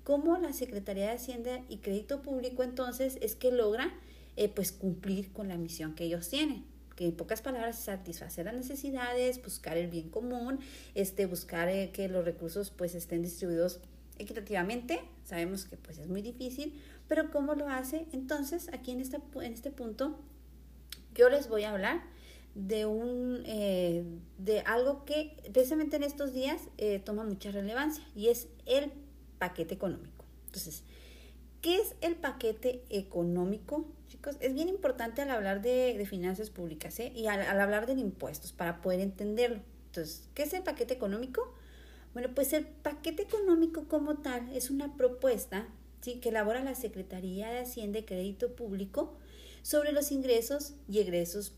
cómo 0.04 0.36
la 0.38 0.52
Secretaría 0.52 1.06
de 1.06 1.12
Hacienda 1.12 1.60
y 1.68 1.78
Crédito 1.78 2.22
Público 2.22 2.62
entonces 2.62 3.18
es 3.20 3.34
que 3.34 3.52
logra 3.52 3.92
eh, 4.36 4.48
pues 4.48 4.72
cumplir 4.72 5.32
con 5.32 5.48
la 5.48 5.56
misión 5.56 5.94
que 5.94 6.04
ellos 6.04 6.28
tienen 6.28 6.64
que 7.00 7.06
en 7.06 7.16
pocas 7.16 7.40
palabras 7.40 7.78
satisfacer 7.78 8.44
las 8.44 8.54
necesidades, 8.54 9.42
buscar 9.42 9.78
el 9.78 9.88
bien 9.88 10.10
común, 10.10 10.58
este, 10.94 11.24
buscar 11.24 11.70
eh, 11.70 11.92
que 11.94 12.08
los 12.08 12.26
recursos 12.26 12.70
pues 12.70 12.94
estén 12.94 13.22
distribuidos 13.22 13.80
equitativamente, 14.18 15.00
sabemos 15.24 15.64
que 15.64 15.78
pues 15.78 15.96
es 15.96 16.08
muy 16.08 16.20
difícil, 16.20 16.78
pero 17.08 17.30
¿cómo 17.30 17.54
lo 17.54 17.68
hace? 17.68 18.06
Entonces, 18.12 18.68
aquí 18.74 18.90
en, 18.90 19.00
esta, 19.00 19.18
en 19.36 19.52
este 19.54 19.70
punto, 19.70 20.18
yo 21.14 21.30
les 21.30 21.48
voy 21.48 21.64
a 21.64 21.70
hablar 21.70 22.02
de 22.54 22.86
un 22.86 23.42
eh, 23.46 24.04
de 24.38 24.60
algo 24.60 25.04
que 25.04 25.36
precisamente 25.52 25.96
en 25.96 26.02
estos 26.02 26.32
días 26.32 26.60
eh, 26.78 26.98
toma 26.98 27.24
mucha 27.24 27.50
relevancia 27.50 28.04
y 28.14 28.28
es 28.28 28.48
el 28.66 28.92
paquete 29.38 29.74
económico. 29.74 30.24
Entonces, 30.46 30.82
¿qué 31.60 31.76
es 31.76 31.94
el 32.00 32.16
paquete 32.16 32.82
económico, 32.90 33.86
chicos, 34.08 34.36
es 34.40 34.52
bien 34.54 34.68
importante 34.68 35.22
al 35.22 35.30
hablar 35.30 35.62
de, 35.62 36.04
finanzas 36.08 36.50
públicas 36.50 36.98
¿eh? 37.00 37.12
y 37.14 37.26
al, 37.26 37.42
al, 37.42 37.60
hablar 37.60 37.86
de 37.86 37.92
impuestos 37.92 38.52
para 38.52 38.80
poder 38.80 39.00
entenderlo. 39.00 39.60
Entonces, 39.86 40.28
¿qué 40.34 40.42
es 40.42 40.52
el 40.52 40.62
paquete 40.62 40.94
económico? 40.94 41.54
Bueno, 42.12 42.30
pues 42.34 42.52
el 42.52 42.66
paquete 42.66 43.22
económico 43.22 43.84
como 43.86 44.18
tal 44.18 44.48
es 44.54 44.70
una 44.70 44.96
propuesta 44.96 45.68
¿sí? 46.00 46.20
que 46.20 46.30
elabora 46.30 46.64
la 46.64 46.74
Secretaría 46.74 47.50
de 47.50 47.60
Hacienda 47.60 48.00
y 48.00 48.04
Crédito 48.04 48.54
Público 48.56 49.16
sobre 49.62 49.92
los 49.92 50.10
ingresos 50.10 50.74
y 50.88 50.98
egresos 50.98 51.54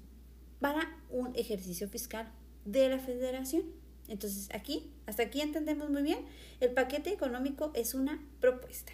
para 0.62 0.96
un 1.10 1.34
ejercicio 1.34 1.88
fiscal 1.88 2.32
de 2.64 2.88
la 2.88 2.98
federación. 2.98 3.64
Entonces, 4.08 4.48
aquí, 4.54 4.90
hasta 5.06 5.24
aquí 5.24 5.40
entendemos 5.40 5.90
muy 5.90 6.02
bien, 6.02 6.20
el 6.60 6.72
paquete 6.72 7.12
económico 7.12 7.72
es 7.74 7.94
una 7.94 8.24
propuesta. 8.40 8.92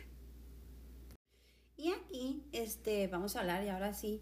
Y 1.76 1.90
aquí 1.90 2.42
este, 2.52 3.06
vamos 3.06 3.36
a 3.36 3.40
hablar 3.40 3.64
y 3.64 3.68
ahora 3.68 3.92
sí, 3.92 4.20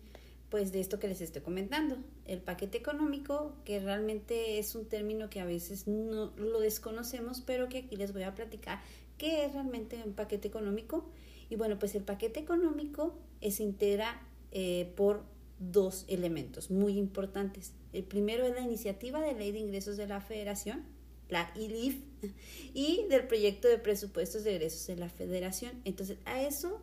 pues 0.50 0.72
de 0.72 0.80
esto 0.80 0.98
que 0.98 1.08
les 1.08 1.20
estoy 1.20 1.40
comentando. 1.40 1.96
El 2.26 2.40
paquete 2.40 2.78
económico, 2.78 3.54
que 3.64 3.78
realmente 3.78 4.58
es 4.58 4.74
un 4.74 4.86
término 4.86 5.30
que 5.30 5.40
a 5.40 5.44
veces 5.44 5.86
no 5.86 6.32
lo 6.36 6.60
desconocemos, 6.60 7.40
pero 7.40 7.68
que 7.68 7.78
aquí 7.78 7.96
les 7.96 8.12
voy 8.12 8.24
a 8.24 8.34
platicar 8.34 8.80
qué 9.18 9.44
es 9.44 9.52
realmente 9.52 10.02
un 10.04 10.14
paquete 10.14 10.48
económico. 10.48 11.08
Y 11.48 11.54
bueno, 11.54 11.78
pues 11.78 11.94
el 11.94 12.02
paquete 12.02 12.40
económico 12.40 13.14
se 13.40 13.62
integra 13.62 14.20
eh, 14.50 14.92
por 14.96 15.35
dos 15.58 16.04
elementos 16.08 16.70
muy 16.70 16.98
importantes. 16.98 17.72
El 17.92 18.04
primero 18.04 18.44
es 18.44 18.54
la 18.54 18.60
iniciativa 18.60 19.20
de 19.20 19.34
ley 19.34 19.52
de 19.52 19.58
ingresos 19.58 19.96
de 19.96 20.06
la 20.06 20.20
federación, 20.20 20.84
la 21.28 21.50
ILIF, 21.56 21.96
y 22.74 23.06
del 23.08 23.26
proyecto 23.26 23.68
de 23.68 23.78
presupuestos 23.78 24.44
de 24.44 24.56
egresos 24.56 24.86
de 24.86 24.96
la 24.96 25.08
federación. 25.08 25.80
Entonces, 25.84 26.18
a 26.24 26.42
eso 26.42 26.82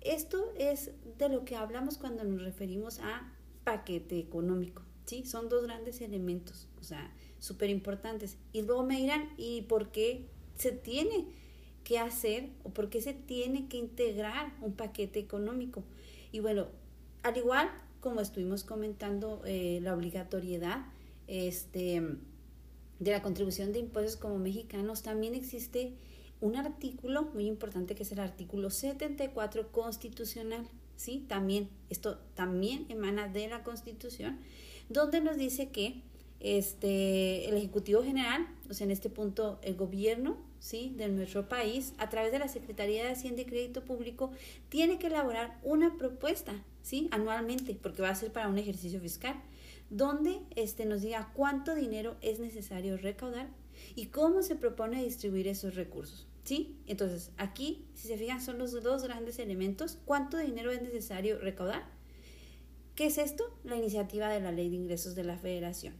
esto 0.00 0.52
es 0.58 0.90
de 1.18 1.28
lo 1.30 1.44
que 1.44 1.56
hablamos 1.56 1.96
cuando 1.96 2.24
nos 2.24 2.42
referimos 2.42 2.98
a 3.00 3.32
paquete 3.64 4.18
económico, 4.18 4.82
¿sí? 5.06 5.24
Son 5.24 5.48
dos 5.48 5.64
grandes 5.64 6.02
elementos, 6.02 6.68
o 6.78 6.84
sea, 6.84 7.10
súper 7.38 7.70
importantes. 7.70 8.36
Y 8.52 8.62
luego 8.62 8.84
me 8.84 8.98
dirán, 8.98 9.30
¿y 9.38 9.62
por 9.62 9.90
qué 9.90 10.28
se 10.56 10.72
tiene 10.72 11.26
que 11.84 11.98
hacer 11.98 12.50
o 12.64 12.70
por 12.70 12.90
qué 12.90 13.00
se 13.00 13.14
tiene 13.14 13.68
que 13.68 13.78
integrar 13.78 14.54
un 14.60 14.74
paquete 14.74 15.18
económico? 15.18 15.84
Y 16.32 16.40
bueno, 16.40 16.68
al 17.22 17.38
igual 17.38 17.70
como 18.04 18.20
estuvimos 18.20 18.64
comentando, 18.64 19.40
eh, 19.46 19.78
la 19.80 19.94
obligatoriedad 19.94 20.84
este, 21.26 22.02
de 22.98 23.10
la 23.10 23.22
contribución 23.22 23.72
de 23.72 23.78
impuestos 23.78 24.16
como 24.16 24.36
mexicanos, 24.36 25.02
también 25.02 25.34
existe 25.34 25.94
un 26.42 26.56
artículo 26.56 27.22
muy 27.32 27.46
importante 27.46 27.94
que 27.94 28.02
es 28.02 28.12
el 28.12 28.18
artículo 28.18 28.68
74 28.68 29.72
constitucional, 29.72 30.66
¿sí? 30.96 31.24
También, 31.28 31.70
esto 31.88 32.18
también 32.34 32.84
emana 32.90 33.26
de 33.28 33.48
la 33.48 33.62
Constitución, 33.62 34.38
donde 34.90 35.22
nos 35.22 35.38
dice 35.38 35.70
que 35.70 36.02
este, 36.40 37.48
el 37.48 37.56
Ejecutivo 37.56 38.02
General, 38.02 38.46
o 38.68 38.74
sea, 38.74 38.84
en 38.84 38.90
este 38.90 39.08
punto 39.08 39.58
el 39.62 39.76
gobierno, 39.76 40.36
¿sí? 40.64 40.94
De 40.96 41.08
nuestro 41.08 41.46
país, 41.46 41.92
a 41.98 42.08
través 42.08 42.32
de 42.32 42.38
la 42.38 42.48
Secretaría 42.48 43.04
de 43.04 43.10
Hacienda 43.10 43.42
y 43.42 43.44
Crédito 43.44 43.84
Público, 43.84 44.30
tiene 44.70 44.98
que 44.98 45.08
elaborar 45.08 45.58
una 45.62 45.98
propuesta, 45.98 46.54
¿sí? 46.82 47.08
Anualmente, 47.10 47.74
porque 47.74 48.00
va 48.00 48.08
a 48.08 48.14
ser 48.14 48.32
para 48.32 48.48
un 48.48 48.56
ejercicio 48.56 48.98
fiscal, 48.98 49.36
donde 49.90 50.40
este, 50.56 50.86
nos 50.86 51.02
diga 51.02 51.30
cuánto 51.34 51.74
dinero 51.74 52.16
es 52.22 52.40
necesario 52.40 52.96
recaudar 52.96 53.50
y 53.94 54.06
cómo 54.06 54.42
se 54.42 54.56
propone 54.56 55.04
distribuir 55.04 55.48
esos 55.48 55.74
recursos. 55.74 56.26
¿Sí? 56.44 56.76
Entonces, 56.86 57.30
aquí, 57.38 57.86
si 57.94 58.08
se 58.08 58.18
fijan, 58.18 58.40
son 58.40 58.58
los 58.58 58.72
dos 58.82 59.02
grandes 59.02 59.38
elementos. 59.38 59.98
¿Cuánto 60.04 60.36
dinero 60.36 60.70
es 60.70 60.82
necesario 60.82 61.38
recaudar? 61.38 61.86
¿Qué 62.94 63.06
es 63.06 63.16
esto? 63.16 63.44
La 63.64 63.76
iniciativa 63.76 64.28
de 64.28 64.40
la 64.40 64.52
Ley 64.52 64.68
de 64.68 64.76
Ingresos 64.76 65.14
de 65.14 65.24
la 65.24 65.38
Federación. 65.38 65.94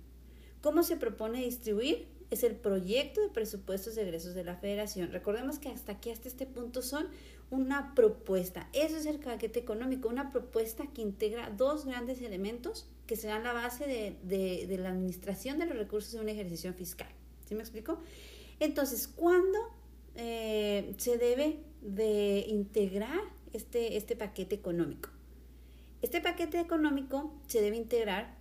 ¿Cómo 0.60 0.82
se 0.82 0.96
propone 0.96 1.44
distribuir? 1.44 2.06
Es 2.30 2.42
el 2.42 2.56
proyecto 2.56 3.20
de 3.20 3.28
presupuestos 3.28 3.94
de 3.94 4.02
egresos 4.02 4.34
de 4.34 4.44
la 4.44 4.56
Federación. 4.56 5.12
Recordemos 5.12 5.58
que 5.58 5.68
hasta 5.68 5.92
aquí, 5.92 6.10
hasta 6.10 6.28
este 6.28 6.46
punto, 6.46 6.82
son 6.82 7.06
una 7.50 7.94
propuesta. 7.94 8.68
Eso 8.72 8.96
es 8.96 9.06
el 9.06 9.18
paquete 9.18 9.60
económico, 9.60 10.08
una 10.08 10.30
propuesta 10.30 10.86
que 10.94 11.02
integra 11.02 11.50
dos 11.50 11.84
grandes 11.86 12.20
elementos 12.22 12.88
que 13.06 13.16
serán 13.16 13.44
la 13.44 13.52
base 13.52 13.86
de, 13.86 14.66
de 14.66 14.78
la 14.78 14.90
administración 14.90 15.58
de 15.58 15.66
los 15.66 15.76
recursos 15.76 16.12
de 16.12 16.20
un 16.20 16.28
ejercicio 16.28 16.72
fiscal. 16.72 17.08
¿Sí 17.46 17.54
me 17.54 17.60
explico? 17.60 17.98
Entonces, 18.58 19.06
¿cuándo 19.06 19.58
eh, 20.16 20.94
se 20.98 21.18
debe 21.18 21.58
de 21.82 22.44
integrar 22.48 23.20
este, 23.52 23.96
este 23.96 24.16
paquete 24.16 24.54
económico. 24.54 25.10
Este 26.02 26.20
paquete 26.20 26.60
económico 26.60 27.34
se 27.46 27.60
debe 27.60 27.76
integrar 27.76 28.36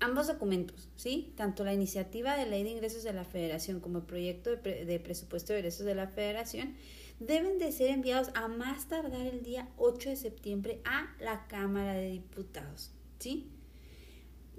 ambos 0.00 0.26
documentos, 0.26 0.88
¿sí? 0.96 1.32
Tanto 1.36 1.64
la 1.64 1.72
iniciativa 1.72 2.36
de 2.36 2.46
ley 2.46 2.62
de 2.64 2.70
ingresos 2.70 3.02
de 3.02 3.12
la 3.12 3.24
federación 3.24 3.80
como 3.80 3.98
el 3.98 4.04
proyecto 4.04 4.56
de, 4.56 5.00
presupuesto 5.02 5.52
de 5.52 5.60
ingresos 5.60 5.86
de 5.86 5.94
la 5.94 6.08
federación 6.08 6.74
deben 7.18 7.58
de 7.58 7.72
ser 7.72 7.90
enviados 7.90 8.28
a 8.34 8.48
más 8.48 8.88
tardar 8.88 9.26
el 9.26 9.42
día 9.42 9.68
8 9.78 10.10
de 10.10 10.16
septiembre 10.16 10.80
a 10.84 11.14
la 11.18 11.46
Cámara 11.46 11.94
de 11.94 12.10
Diputados, 12.10 12.90
¿sí? 13.18 13.48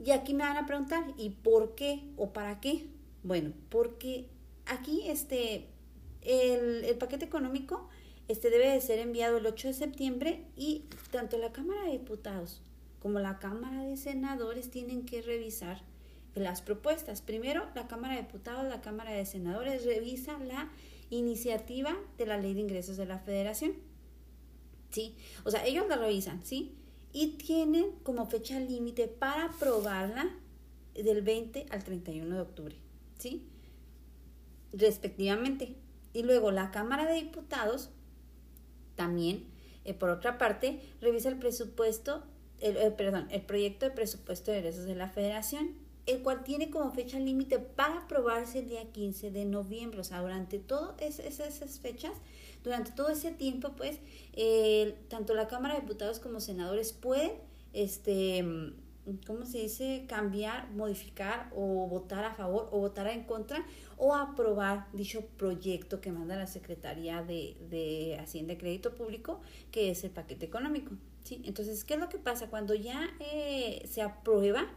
Y 0.03 0.11
aquí 0.11 0.33
me 0.33 0.43
van 0.43 0.57
a 0.57 0.65
preguntar, 0.65 1.05
¿y 1.17 1.29
por 1.29 1.75
qué 1.75 2.03
o 2.17 2.33
para 2.33 2.59
qué? 2.59 2.85
Bueno, 3.23 3.53
porque 3.69 4.27
aquí 4.65 5.03
este, 5.07 5.67
el, 6.21 6.95
paquete 6.97 7.25
económico 7.25 7.89
este 8.27 8.49
debe 8.49 8.69
de 8.69 8.81
ser 8.81 8.99
enviado 8.99 9.37
el 9.37 9.45
8 9.45 9.69
de 9.69 9.73
septiembre 9.73 10.45
y 10.55 10.83
tanto 11.11 11.37
la 11.37 11.51
Cámara 11.51 11.83
de 11.85 11.91
Diputados 11.91 12.61
como 13.07 13.21
la 13.21 13.39
Cámara 13.39 13.85
de 13.85 13.95
Senadores 13.95 14.69
tienen 14.69 15.05
que 15.05 15.21
revisar 15.21 15.81
las 16.35 16.61
propuestas. 16.61 17.21
Primero, 17.21 17.65
la 17.73 17.87
Cámara 17.87 18.15
de 18.15 18.23
Diputados, 18.23 18.67
la 18.67 18.81
Cámara 18.81 19.11
de 19.11 19.25
Senadores 19.25 19.85
revisa 19.85 20.37
la 20.39 20.69
iniciativa 21.09 21.95
de 22.17 22.25
la 22.25 22.35
Ley 22.35 22.53
de 22.53 22.59
Ingresos 22.59 22.97
de 22.97 23.05
la 23.05 23.19
Federación. 23.19 23.71
¿Sí? 24.89 25.15
O 25.45 25.51
sea, 25.51 25.65
ellos 25.65 25.87
la 25.87 25.95
revisan, 25.95 26.43
¿sí? 26.43 26.75
Y 27.13 27.37
tienen 27.37 27.93
como 28.03 28.25
fecha 28.25 28.59
límite 28.59 29.07
para 29.07 29.45
aprobarla 29.45 30.29
del 30.93 31.21
20 31.21 31.67
al 31.69 31.85
31 31.85 32.35
de 32.35 32.41
octubre, 32.41 32.75
¿sí? 33.17 33.47
Respectivamente. 34.73 35.77
Y 36.11 36.23
luego 36.23 36.51
la 36.51 36.71
Cámara 36.71 37.05
de 37.05 37.13
Diputados 37.13 37.89
también, 38.97 39.45
eh, 39.85 39.93
por 39.93 40.09
otra 40.09 40.37
parte, 40.37 40.81
revisa 40.99 41.29
el 41.29 41.39
presupuesto, 41.39 42.25
el, 42.61 42.77
eh, 42.77 42.91
perdón, 42.91 43.27
el 43.31 43.41
proyecto 43.41 43.85
de 43.85 43.91
presupuesto 43.91 44.51
de 44.51 44.59
egresos 44.59 44.85
de 44.85 44.95
la 44.95 45.09
Federación, 45.09 45.75
el 46.05 46.21
cual 46.23 46.43
tiene 46.43 46.69
como 46.69 46.91
fecha 46.91 47.19
límite 47.19 47.59
para 47.59 48.03
aprobarse 48.03 48.59
el 48.59 48.69
día 48.69 48.91
15 48.91 49.31
de 49.31 49.45
noviembre. 49.45 49.99
O 49.99 50.03
sea, 50.03 50.21
durante 50.21 50.57
todas 50.57 51.01
esas 51.01 51.79
fechas, 51.79 52.13
durante 52.63 52.91
todo 52.91 53.09
ese 53.09 53.31
tiempo, 53.31 53.73
pues, 53.75 53.99
tanto 55.09 55.33
la 55.33 55.47
Cámara 55.47 55.75
de 55.75 55.81
Diputados 55.81 56.19
como 56.19 56.39
senadores 56.39 56.93
pueden, 56.93 57.31
este, 57.73 58.73
¿cómo 59.25 59.45
se 59.45 59.59
dice? 59.59 60.05
Cambiar, 60.07 60.69
modificar 60.71 61.49
o 61.55 61.87
votar 61.87 62.25
a 62.25 62.33
favor 62.33 62.69
o 62.71 62.79
votar 62.79 63.07
en 63.07 63.23
contra 63.23 63.65
o 63.97 64.13
aprobar 64.13 64.87
dicho 64.93 65.25
proyecto 65.37 66.01
que 66.01 66.11
manda 66.11 66.35
la 66.35 66.47
Secretaría 66.47 67.23
de, 67.23 68.17
Hacienda 68.19 68.53
y 68.53 68.57
Crédito 68.57 68.95
Público, 68.95 69.41
que 69.71 69.91
es 69.91 70.03
el 70.03 70.11
paquete 70.11 70.45
económico. 70.45 70.91
¿Sí? 71.27 71.41
Entonces, 71.45 71.83
¿qué 71.83 71.95
es 71.95 71.99
lo 71.99 72.09
que 72.09 72.17
pasa? 72.17 72.47
Cuando 72.47 72.73
ya 72.73 73.09
eh, 73.19 73.87
se 73.89 74.01
aprueba, 74.01 74.67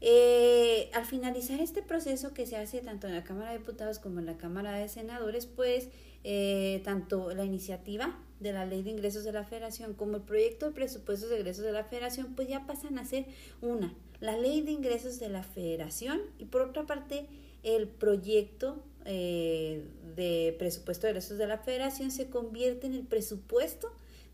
eh, 0.00 0.90
al 0.94 1.04
finalizar 1.04 1.60
este 1.60 1.82
proceso 1.82 2.34
que 2.34 2.46
se 2.46 2.56
hace 2.56 2.80
tanto 2.80 3.06
en 3.06 3.14
la 3.14 3.24
Cámara 3.24 3.52
de 3.52 3.58
Diputados 3.58 3.98
como 3.98 4.18
en 4.18 4.26
la 4.26 4.36
Cámara 4.36 4.72
de 4.72 4.88
Senadores, 4.88 5.46
pues 5.46 5.88
eh, 6.24 6.80
tanto 6.84 7.34
la 7.34 7.44
iniciativa 7.44 8.18
de 8.40 8.52
la 8.52 8.66
Ley 8.66 8.82
de 8.82 8.90
Ingresos 8.90 9.24
de 9.24 9.32
la 9.32 9.44
Federación 9.44 9.94
como 9.94 10.16
el 10.16 10.22
proyecto 10.22 10.66
de 10.66 10.72
presupuestos 10.72 11.30
de 11.30 11.38
ingresos 11.38 11.64
de 11.64 11.72
la 11.72 11.84
Federación, 11.84 12.34
pues 12.34 12.48
ya 12.48 12.66
pasan 12.66 12.98
a 12.98 13.04
ser 13.04 13.26
una, 13.60 13.94
la 14.20 14.36
Ley 14.36 14.62
de 14.62 14.72
Ingresos 14.72 15.20
de 15.20 15.28
la 15.28 15.42
Federación 15.42 16.20
y 16.38 16.46
por 16.46 16.62
otra 16.62 16.84
parte 16.84 17.26
el 17.62 17.86
proyecto 17.86 18.82
eh, 19.04 19.84
de 20.16 20.54
presupuesto 20.58 21.06
de 21.06 21.10
egresos 21.10 21.38
de 21.38 21.46
la 21.46 21.58
federación 21.58 22.10
se 22.10 22.28
convierte 22.28 22.86
en 22.86 22.94
el 22.94 23.04
presupuesto 23.04 23.92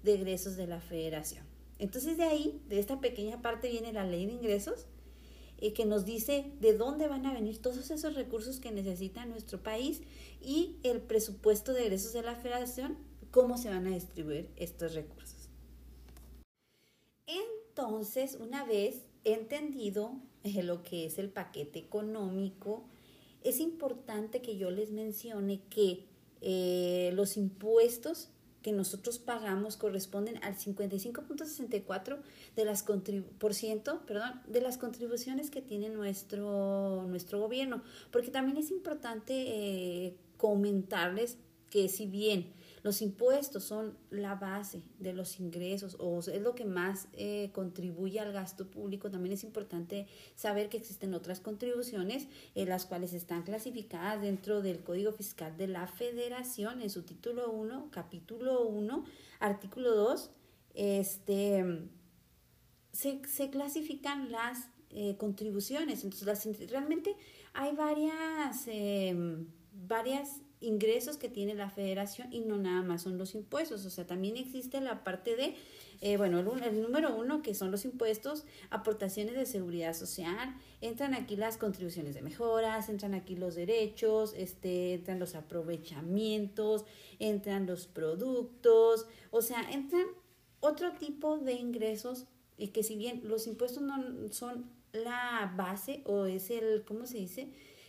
de 0.09 0.15
egresos 0.15 0.57
de 0.57 0.67
la 0.67 0.81
federación. 0.81 1.45
Entonces 1.79 2.17
de 2.17 2.25
ahí, 2.25 2.61
de 2.69 2.79
esta 2.81 3.01
pequeña 3.01 3.43
parte 3.43 3.69
viene 3.69 3.93
la 3.93 4.05
ley 4.05 4.27
de 4.27 4.33
ingresos 4.33 4.87
eh, 5.59 5.73
que 5.73 5.85
nos 5.85 6.05
dice 6.05 6.51
de 6.61 6.73
dónde 6.73 7.09
van 7.09 7.27
a 7.27 7.35
venir 7.35 7.61
todos 7.61 7.91
esos 7.91 8.15
recursos 8.15 8.59
que 8.59 8.73
necesita 8.73 9.27
nuestro 9.27 9.63
país 9.63 10.01
y 10.41 10.77
el 10.83 11.01
presupuesto 11.01 11.73
de 11.75 11.83
egresos 11.83 12.15
de 12.15 12.23
la 12.23 12.35
federación, 12.35 12.97
cómo 13.31 13.59
se 13.59 13.69
van 13.69 13.87
a 13.87 13.91
distribuir 13.91 14.49
estos 14.57 14.95
recursos. 14.95 15.51
Entonces, 17.27 18.39
una 18.41 18.65
vez 18.65 19.03
entendido 19.25 20.13
eh, 20.43 20.63
lo 20.63 20.83
que 20.83 21.05
es 21.05 21.19
el 21.19 21.29
paquete 21.29 21.79
económico, 21.79 22.85
es 23.45 23.61
importante 23.61 24.41
que 24.41 24.57
yo 24.57 24.71
les 24.71 24.91
mencione 24.91 25.61
que 25.69 26.07
eh, 26.41 27.11
los 27.15 27.37
impuestos 27.37 28.31
que 28.63 28.73
nosotros 28.73 29.19
pagamos 29.19 29.77
corresponden 29.77 30.43
al 30.43 30.57
55.64 30.57 32.19
de 32.57 32.65
las 32.65 32.85
por 33.39 33.55
ciento, 33.55 34.03
perdón, 34.07 34.41
de 34.47 34.61
las 34.61 34.79
contribuciones 34.79 35.51
que 35.51 35.63
tiene 35.63 35.89
nuestro, 35.89 37.05
nuestro 37.09 37.41
gobierno. 37.41 37.83
Porque 38.11 38.31
también 38.31 38.57
es 38.57 38.71
importante 38.71 39.35
eh, 39.47 40.17
comentarles 40.37 41.39
que 41.71 41.89
si 41.89 42.07
bien 42.07 42.53
los 42.83 43.03
impuestos 43.03 43.65
son 43.65 43.97
la 44.11 44.35
base 44.35 44.83
de 44.99 45.13
los 45.13 45.41
ingresos 45.41 45.97
o 45.99 46.19
es 46.21 46.41
lo 46.41 46.55
que 46.55 46.65
más 46.65 47.09
eh, 47.13 47.51
contribuye 47.53 48.21
al 48.21 48.33
gasto 48.33 48.71
público. 48.71 49.11
También 49.11 49.33
es 49.33 49.45
importante 49.45 50.07
saber 50.35 50.69
que 50.69 50.77
existen 50.77 51.15
otras 51.15 51.41
contribuciones, 51.41 52.29
eh, 52.55 52.67
las 52.67 52.87
cuales 52.87 53.13
están 53.13 53.43
clasificadas 53.43 54.23
dentro 54.23 54.63
del 54.63 54.81
Código 54.81 55.13
Fiscal 55.13 55.57
de 55.57 55.69
la 55.69 55.87
Federación 55.87 56.83
en 56.83 56.91
su 56.91 57.03
título 57.03 57.51
1, 57.51 57.89
capítulo 57.91 58.67
1, 58.67 59.05
artículo 59.41 59.95
2. 59.95 60.31
Este, 60.75 61.89
se, 62.93 63.21
se 63.27 63.51
clasifican 63.51 64.31
las 64.31 64.69
eh, 64.91 65.17
contribuciones. 65.19 66.05
Entonces, 66.05 66.71
realmente 66.71 67.17
hay 67.53 67.75
varias, 67.75 68.67
varias 69.73 70.41
ingresos 70.61 71.17
que 71.17 71.29
tiene 71.29 71.55
la 71.55 71.71
federación 71.71 72.33
y 72.33 72.41
no 72.41 72.59
nada 72.59 72.83
más 72.83 73.03
son 73.03 73.19
los 73.19 73.35
impuestos, 73.35 73.85
o 73.85 73.91
sea, 73.91 74.07
también 74.07 74.37
existe 74.37 74.81
la 74.81 75.05
parte 75.05 75.37
de, 75.37 75.55
eh, 76.01 76.17
bueno, 76.17 76.41
el, 76.41 76.83
número 76.83 77.15
uno 77.15 77.43
que 77.43 77.55
son 77.55 77.71
los 77.71 77.85
impuestos, 77.85 78.45
aportaciones 78.71 79.35
de 79.35 79.47
seguridad 79.47 79.95
social, 79.95 80.57
entran 80.81 81.15
aquí 81.15 81.37
las 81.37 81.57
contribuciones 81.57 82.15
de 82.15 82.23
mejoras, 82.23 82.89
entran 82.89 83.15
aquí 83.15 83.37
los 83.37 83.55
derechos, 83.55 84.35
este, 84.37 84.95
entran 84.95 85.19
los 85.19 85.35
aprovechamientos, 85.35 86.85
entran 87.19 87.67
los 87.67 87.87
productos, 87.87 89.07
o 89.31 89.43
sea, 89.43 89.63
entran 89.71 90.07
otro 90.61 90.93
tipo 90.93 91.39
de 91.39 91.53
ingresos 91.53 92.27
y 92.57 92.69
que 92.69 92.83
si 92.83 92.97
bien 92.97 93.23
los 93.25 93.47
impuestos 93.47 93.83
no 93.83 93.97
son 94.33 94.71
la 94.93 95.53
base 95.57 96.03
o 96.05 96.25
es 96.27 96.51
el, 96.51 96.85
¿cómo 96.85 97.07
se 97.07 97.19
dice? 97.19 97.49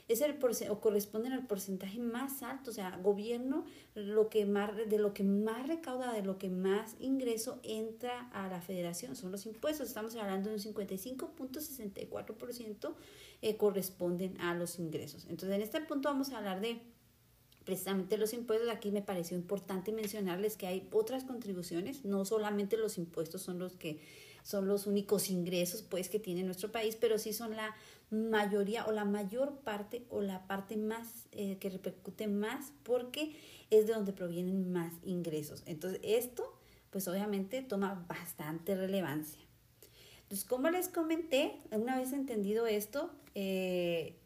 Es 0.10 0.20
el 0.22 0.38
o 0.70 0.82
corresponden 0.82 1.32
al 1.34 1.46
porcentaje 1.46 2.00
más 2.00 2.42
alto, 2.42 2.72
o 2.72 2.74
sea, 2.74 2.98
gobierno 2.98 3.63
lo 3.94 4.28
que 4.28 4.48
más 4.48 4.75
de 4.75 4.98
lo 4.98 5.13
que 5.13 5.24
más 5.24 5.68
recauda, 5.68 6.12
de 6.12 6.24
lo 6.24 6.39
que 6.39 6.50
más 6.50 6.96
ingreso 7.00 7.60
entra 7.62 8.28
a 8.32 8.48
la 8.48 8.60
federación 8.60 9.16
son 9.16 9.32
los 9.32 9.46
impuestos. 9.46 9.88
Estamos 9.88 10.16
hablando 10.16 10.50
de 10.50 10.56
un 10.56 10.62
55.64% 10.62 12.96
eh, 13.44 13.56
corresponden 13.56 14.42
a 14.42 14.56
los 14.56 14.80
ingresos. 14.80 15.28
Entonces, 15.30 15.56
en 15.56 15.62
este 15.62 15.80
punto 15.82 16.10
vamos 16.10 16.32
a 16.32 16.39
hablar 16.39 16.60
de 16.60 16.82
precisamente 17.63 18.18
los 18.18 18.34
impuestos. 18.34 18.68
Aquí 18.70 18.89
me 18.89 19.04
pareció 19.04 19.38
importante 19.38 19.92
mencionarles 19.92 20.58
que 20.58 20.66
hay 20.66 20.88
otras 20.92 21.24
contribuciones, 21.24 22.04
no 22.04 22.25
solamente 22.25 22.78
los 22.78 22.98
impuestos 22.98 23.44
son 23.44 23.60
los 23.60 23.75
que 23.75 24.00
son 24.50 24.68
los 24.68 24.88
únicos 24.88 25.29
ingresos 25.29 25.84
pues 25.84 26.10
que 26.10 26.18
tiene 26.18 26.41
nuestro 26.41 26.72
país, 26.72 26.98
pero 27.00 27.20
sí 27.20 27.34
son 27.34 27.56
la 27.56 27.75
mayoría 28.10 28.88
o 28.88 28.91
la 28.91 29.06
mayor 29.06 29.60
parte 29.60 30.08
o 30.10 30.24
la 30.24 30.48
parte 30.48 30.75
más 30.75 31.27
eh, 31.34 31.58
que 31.60 31.70
repercute 31.70 32.25
más 32.25 32.74
porque 32.82 33.36
es 33.70 33.86
de 33.86 33.94
donde 33.94 34.12
provienen 34.12 34.72
más 34.72 34.91
ingresos. 35.03 35.62
Entonces 35.68 36.00
esto 36.03 36.51
pues 36.89 37.08
obviamente 37.08 37.62
toma 37.62 38.03
bastante 38.10 38.74
relevancia. 38.74 39.39
Entonces 40.24 40.46
como 40.46 40.72
les 40.72 40.89
comenté, 40.89 41.62
una 41.70 42.00
vez 42.00 42.12
entendido 42.12 42.65
esto, 42.65 43.12
eh, 43.36 44.18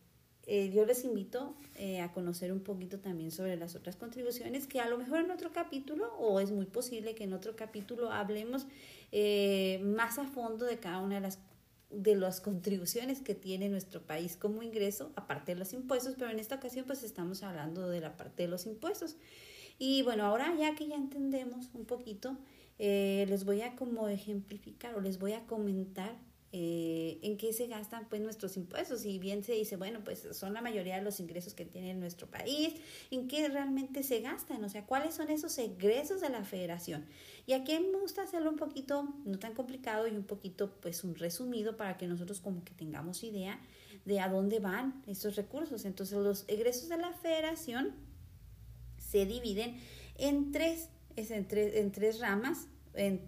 eh, 0.45 0.71
yo 0.73 0.85
les 0.85 1.03
invito 1.05 1.55
a 2.01 2.11
conocer 2.13 2.51
un 2.53 2.61
poquito 2.61 2.99
también 2.99 3.31
sobre 3.31 3.55
las 3.55 3.75
otras 3.75 3.95
contribuciones 3.95 4.67
que 4.67 4.79
a 4.79 4.87
lo 4.87 4.97
mejor 4.97 5.19
en 5.19 5.31
otro 5.31 5.51
capítulo 5.51 6.13
o 6.17 6.39
es 6.39 6.51
muy 6.51 6.65
posible 6.65 7.15
que 7.15 7.23
en 7.23 7.33
otro 7.33 7.55
capítulo 7.55 8.11
hablemos 8.11 8.67
más 9.81 10.19
a 10.19 10.25
fondo 10.25 10.65
de 10.65 10.77
cada 10.77 10.99
una 10.99 11.15
de 11.15 11.21
las 11.21 11.39
de 11.93 12.15
las 12.15 12.41
contribuciones 12.41 13.21
que 13.21 13.35
tiene 13.35 13.69
nuestro 13.69 14.01
país 14.01 14.35
como 14.35 14.63
ingreso, 14.63 15.11
aparte 15.15 15.53
de 15.53 15.59
los 15.59 15.73
impuestos, 15.73 16.15
pero 16.17 16.31
en 16.31 16.39
esta 16.39 16.55
ocasión 16.55 16.85
pues 16.85 17.03
estamos 17.03 17.43
hablando 17.43 17.87
de 17.89 18.01
la 18.01 18.17
parte 18.17 18.43
de 18.43 18.49
los 18.49 18.65
impuestos. 18.65 19.15
Y 19.77 20.01
bueno, 20.01 20.25
ahora 20.25 20.53
ya 20.57 20.75
que 20.75 20.87
ya 20.87 20.95
entendemos 20.95 21.69
un 21.73 21.85
poquito, 21.85 22.37
eh, 22.79 23.25
les 23.29 23.45
voy 23.45 23.61
a 23.61 23.75
como 23.75 24.07
ejemplificar 24.07 24.95
o 24.95 25.01
les 25.01 25.19
voy 25.19 25.33
a 25.33 25.45
comentar 25.45 26.15
eh, 26.53 27.19
en 27.23 27.35
qué 27.35 27.51
se 27.51 27.67
gastan 27.67 28.07
pues 28.09 28.21
nuestros 28.21 28.55
impuestos. 28.55 29.03
Y 29.05 29.19
bien 29.19 29.43
se 29.43 29.53
dice 29.53 29.75
bueno 29.75 30.03
pues 30.03 30.27
son 30.31 30.53
la 30.53 30.61
mayoría 30.61 30.95
de 30.95 31.01
los 31.01 31.19
ingresos 31.19 31.53
que 31.53 31.65
tiene 31.65 31.93
nuestro 31.95 32.27
país 32.27 32.75
en 33.11 33.27
qué 33.27 33.49
realmente 33.49 34.03
se 34.03 34.21
gastan 34.21 34.63
o 34.63 34.69
sea 34.69 34.85
cuáles 34.85 35.15
son 35.15 35.29
esos 35.29 35.57
egresos 35.57 36.21
de 36.21 36.29
la 36.29 36.43
federación 36.43 37.05
y 37.45 37.53
aquí 37.53 37.77
me 37.79 37.99
gusta 37.99 38.21
hacerlo 38.21 38.49
un 38.49 38.57
poquito 38.57 39.13
no 39.25 39.37
tan 39.37 39.53
complicado 39.53 40.07
y 40.07 40.11
un 40.11 40.23
poquito 40.23 40.71
pues 40.81 41.03
un 41.03 41.15
resumido 41.15 41.75
para 41.75 41.97
que 41.97 42.07
nosotros 42.07 42.39
como 42.39 42.63
que 42.63 42.73
tengamos 42.73 43.23
idea 43.23 43.59
de 44.05 44.19
a 44.19 44.29
dónde 44.29 44.59
van 44.59 45.01
esos 45.07 45.35
recursos. 45.35 45.85
Entonces 45.85 46.17
los 46.17 46.45
egresos 46.47 46.89
de 46.89 46.97
la 46.97 47.13
federación 47.13 47.93
se 48.97 49.25
dividen 49.25 49.77
en 50.17 50.51
tres 50.51 50.89
es 51.15 51.31
en 51.31 51.47
tres, 51.47 51.75
en 51.75 51.91
tres 51.91 52.19
ramas 52.19 52.67
en, 52.95 53.21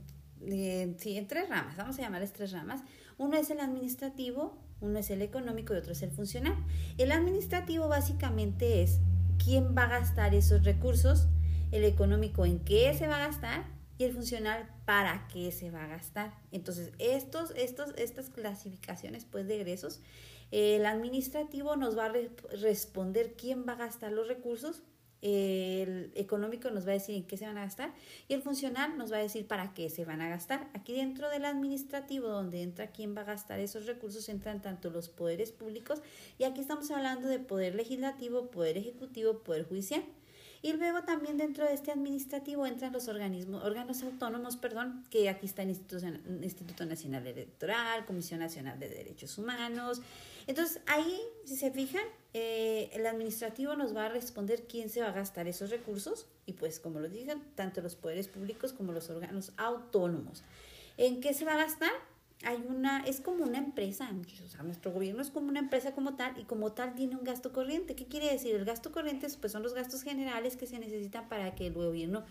sí, 0.98 1.18
en 1.18 1.28
tres 1.28 1.50
ramas 1.50 1.78
vamos 1.78 1.98
a 2.00 2.02
llamarles 2.02 2.34
tres 2.34 2.52
ramas 2.52 2.82
uno 3.17 3.38
es 3.38 3.49
el 3.49 3.60
administrativo, 3.60 4.58
uno 4.82 4.99
es 4.99 5.10
el 5.10 5.21
económico 5.21 5.73
y 5.73 5.78
otro 5.78 5.93
es 5.93 6.01
el 6.01 6.12
funcional. 6.12 6.56
El 6.97 7.12
administrativo 7.12 7.88
básicamente 7.88 8.82
es 8.84 8.99
quién 9.43 9.75
va 9.78 9.84
a 9.84 9.99
gastar 9.99 10.36
esos 10.36 10.63
recursos, 10.63 11.28
el 11.71 11.84
económico 11.84 12.45
en 12.45 12.60
qué 12.60 12.93
se 12.93 13.08
va 13.08 13.17
a 13.17 13.28
gastar 13.28 13.65
y 13.97 14.04
el 14.04 14.13
funcional 14.13 14.69
para 14.86 15.28
qué 15.32 15.51
se 15.51 15.71
va 15.71 15.86
a 15.86 15.88
gastar. 15.88 16.34
Entonces, 16.51 16.91
estos, 16.99 17.51
estos, 17.51 17.93
estas 17.97 18.30
clasificaciones 18.30 19.25
pues, 19.25 19.47
de 19.47 19.56
egresos, 19.56 20.01
el 20.51 20.86
administrativo 20.86 21.75
nos 21.75 21.97
va 21.97 22.06
a 22.06 22.13
responder 22.62 23.36
quién 23.36 23.65
va 23.67 23.73
a 23.73 23.78
gastar 23.78 24.12
los 24.12 24.28
recursos, 24.28 24.84
el 25.26 26.12
económico 26.14 26.70
nos 26.70 26.86
va 26.86 26.92
a 26.92 26.94
decir 26.94 27.16
en 27.16 27.24
qué 27.24 27.36
se 27.36 27.48
van 27.48 27.58
a 27.58 27.62
gastar 27.62 27.92
y 28.28 28.36
el 28.36 28.44
funcional 28.44 28.96
nos 28.96 29.12
va 29.12 29.18
a 29.18 29.22
decir 29.22 29.48
para 29.48 29.74
qué 29.74 29.90
se 29.90 30.06
van 30.06 30.22
a 30.22 30.30
gastar. 30.30 30.70
Aquí 30.74 30.94
dentro 30.94 31.32
del 31.32 31.46
administrativo, 31.46 32.28
donde 32.28 32.62
entra 32.62 32.92
quién 32.92 33.18
va 33.18 33.22
a 33.22 33.26
gastar 33.26 33.60
esos 33.60 33.88
recursos, 33.88 34.30
entran 34.30 34.62
tanto 34.62 34.92
los 34.92 35.10
poderes 35.10 35.52
públicos 35.52 36.04
y 36.38 36.44
aquí 36.44 36.62
estamos 36.62 36.92
hablando 36.92 37.28
de 37.28 37.40
poder 37.40 37.74
legislativo, 37.74 38.52
poder 38.52 38.78
ejecutivo, 38.78 39.40
poder 39.40 39.68
judicial. 39.68 40.04
Y 40.62 40.74
luego 40.74 41.04
también 41.04 41.38
dentro 41.38 41.66
de 41.66 41.74
este 41.74 41.92
administrativo 41.92 42.66
entran 42.66 42.94
los 42.94 43.08
organismos, 43.08 43.64
órganos 43.64 44.02
autónomos, 44.04 44.58
perdón, 44.58 45.04
que 45.10 45.30
aquí 45.30 45.46
está 45.46 45.64
el 45.64 45.70
Instituto, 45.70 46.86
Nacional 46.86 47.26
Electoral, 47.28 48.06
Comisión 48.06 48.40
Nacional 48.40 48.80
de 48.80 48.90
Derechos 48.90 49.38
Humanos. 49.38 50.02
Entonces 50.47 50.81
ahí, 50.88 51.19
si 51.45 51.55
se 51.55 51.71
fijan, 51.71 52.03
eh, 52.34 52.89
el 52.93 53.05
administrativo 53.05 53.75
nos 53.75 53.95
va 53.95 54.05
a 54.05 54.10
responder 54.10 54.67
quién 54.67 54.89
se 54.89 55.01
va 55.01 55.08
a 55.08 55.12
gastar 55.12 55.47
esos 55.47 55.69
recursos 55.69 56.27
y 56.45 56.53
pues 56.53 56.79
como 56.79 56.99
lo 56.99 57.10
dicen, 57.10 57.41
tanto 57.55 57.81
los 57.81 57.95
poderes 57.95 58.27
públicos 58.27 58.73
como 58.73 58.91
los 58.91 59.10
órganos 59.10 59.53
autónomos. 59.58 60.43
¿En 60.97 61.21
qué 61.21 61.34
se 61.34 61.45
va 61.45 61.53
a 61.53 61.58
gastar? 61.58 61.91
hay 62.43 62.63
una, 62.67 62.99
es 63.05 63.21
como 63.21 63.43
una 63.43 63.58
empresa, 63.58 64.10
o 64.43 64.49
sea, 64.49 64.63
nuestro 64.63 64.91
gobierno 64.91 65.21
es 65.21 65.31
como 65.31 65.47
una 65.49 65.60
empresa 65.60 65.93
como 65.93 66.15
tal 66.15 66.38
y 66.38 66.43
como 66.43 66.73
tal 66.73 66.93
tiene 66.95 67.15
un 67.15 67.23
gasto 67.23 67.51
corriente. 67.53 67.95
¿Qué 67.95 68.05
quiere 68.05 68.31
decir? 68.31 68.55
El 68.55 68.65
gasto 68.65 68.91
corriente 68.91 69.27
pues 69.39 69.51
son 69.51 69.63
los 69.63 69.73
gastos 69.73 70.03
generales 70.03 70.58
que 70.58 70.67
se 70.67 70.77
necesitan 70.77 71.29
para 71.29 71.55
que 71.55 71.67
el 71.67 71.73
gobierno 71.73 72.23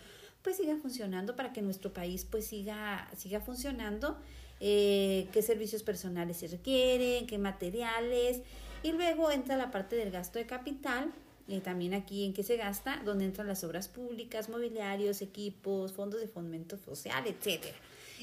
pues 0.43 0.59
siga 0.59 0.77
funcionando, 0.77 1.37
para 1.37 1.53
que 1.53 1.63
nuestro 1.63 1.93
país 1.93 2.27
pues 2.31 2.47
siga, 2.47 3.11
siga 3.17 3.41
funcionando, 3.41 4.19
eh, 4.61 5.29
qué 5.33 5.43
servicios 5.43 5.83
personales 5.83 6.39
se 6.39 6.49
requieren, 6.49 7.27
qué 7.27 7.39
materiales, 7.39 8.41
y 8.83 8.93
luego 8.93 9.31
entra 9.31 9.57
la 9.57 9.71
parte 9.71 9.97
del 9.97 10.11
gasto 10.11 10.39
de 10.39 10.47
capital, 10.47 11.13
eh, 11.49 11.61
también 11.61 11.95
aquí 11.95 12.25
en 12.25 12.35
qué 12.35 12.43
se 12.43 12.57
gasta, 12.57 13.01
donde 13.05 13.25
entran 13.25 13.47
las 13.47 13.65
obras 13.65 13.89
públicas, 13.89 14.49
mobiliarios, 14.49 15.23
equipos, 15.23 15.93
fondos 15.93 16.21
de 16.21 16.29
fomento 16.29 16.77
social, 16.79 17.25
etcétera. 17.27 17.77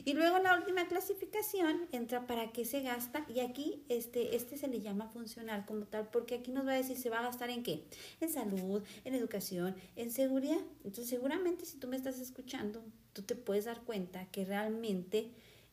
Y 0.03 0.13
luego 0.13 0.39
la 0.39 0.57
última 0.57 0.87
clasificación 0.87 1.87
entra 1.91 2.25
para 2.25 2.51
qué 2.51 2.65
se 2.65 2.81
gasta 2.81 3.25
y 3.27 3.39
aquí 3.41 3.83
este, 3.89 4.35
este 4.35 4.57
se 4.57 4.67
le 4.67 4.81
llama 4.81 5.07
funcional 5.07 5.65
como 5.65 5.85
tal 5.85 6.07
porque 6.11 6.35
aquí 6.35 6.51
nos 6.51 6.65
va 6.65 6.71
a 6.71 6.77
decir 6.77 6.97
se 6.97 7.09
va 7.09 7.19
a 7.19 7.23
gastar 7.23 7.49
en 7.49 7.61
qué, 7.61 7.83
en 8.19 8.29
salud, 8.29 8.81
en 9.05 9.13
educación, 9.13 9.75
en 9.95 10.11
seguridad. 10.11 10.61
Entonces 10.83 11.09
seguramente 11.09 11.65
si 11.65 11.77
tú 11.77 11.87
me 11.87 11.97
estás 11.97 12.19
escuchando, 12.19 12.83
tú 13.13 13.21
te 13.21 13.35
puedes 13.35 13.65
dar 13.65 13.81
cuenta 13.81 14.25
que 14.31 14.45
realmente 14.45 15.29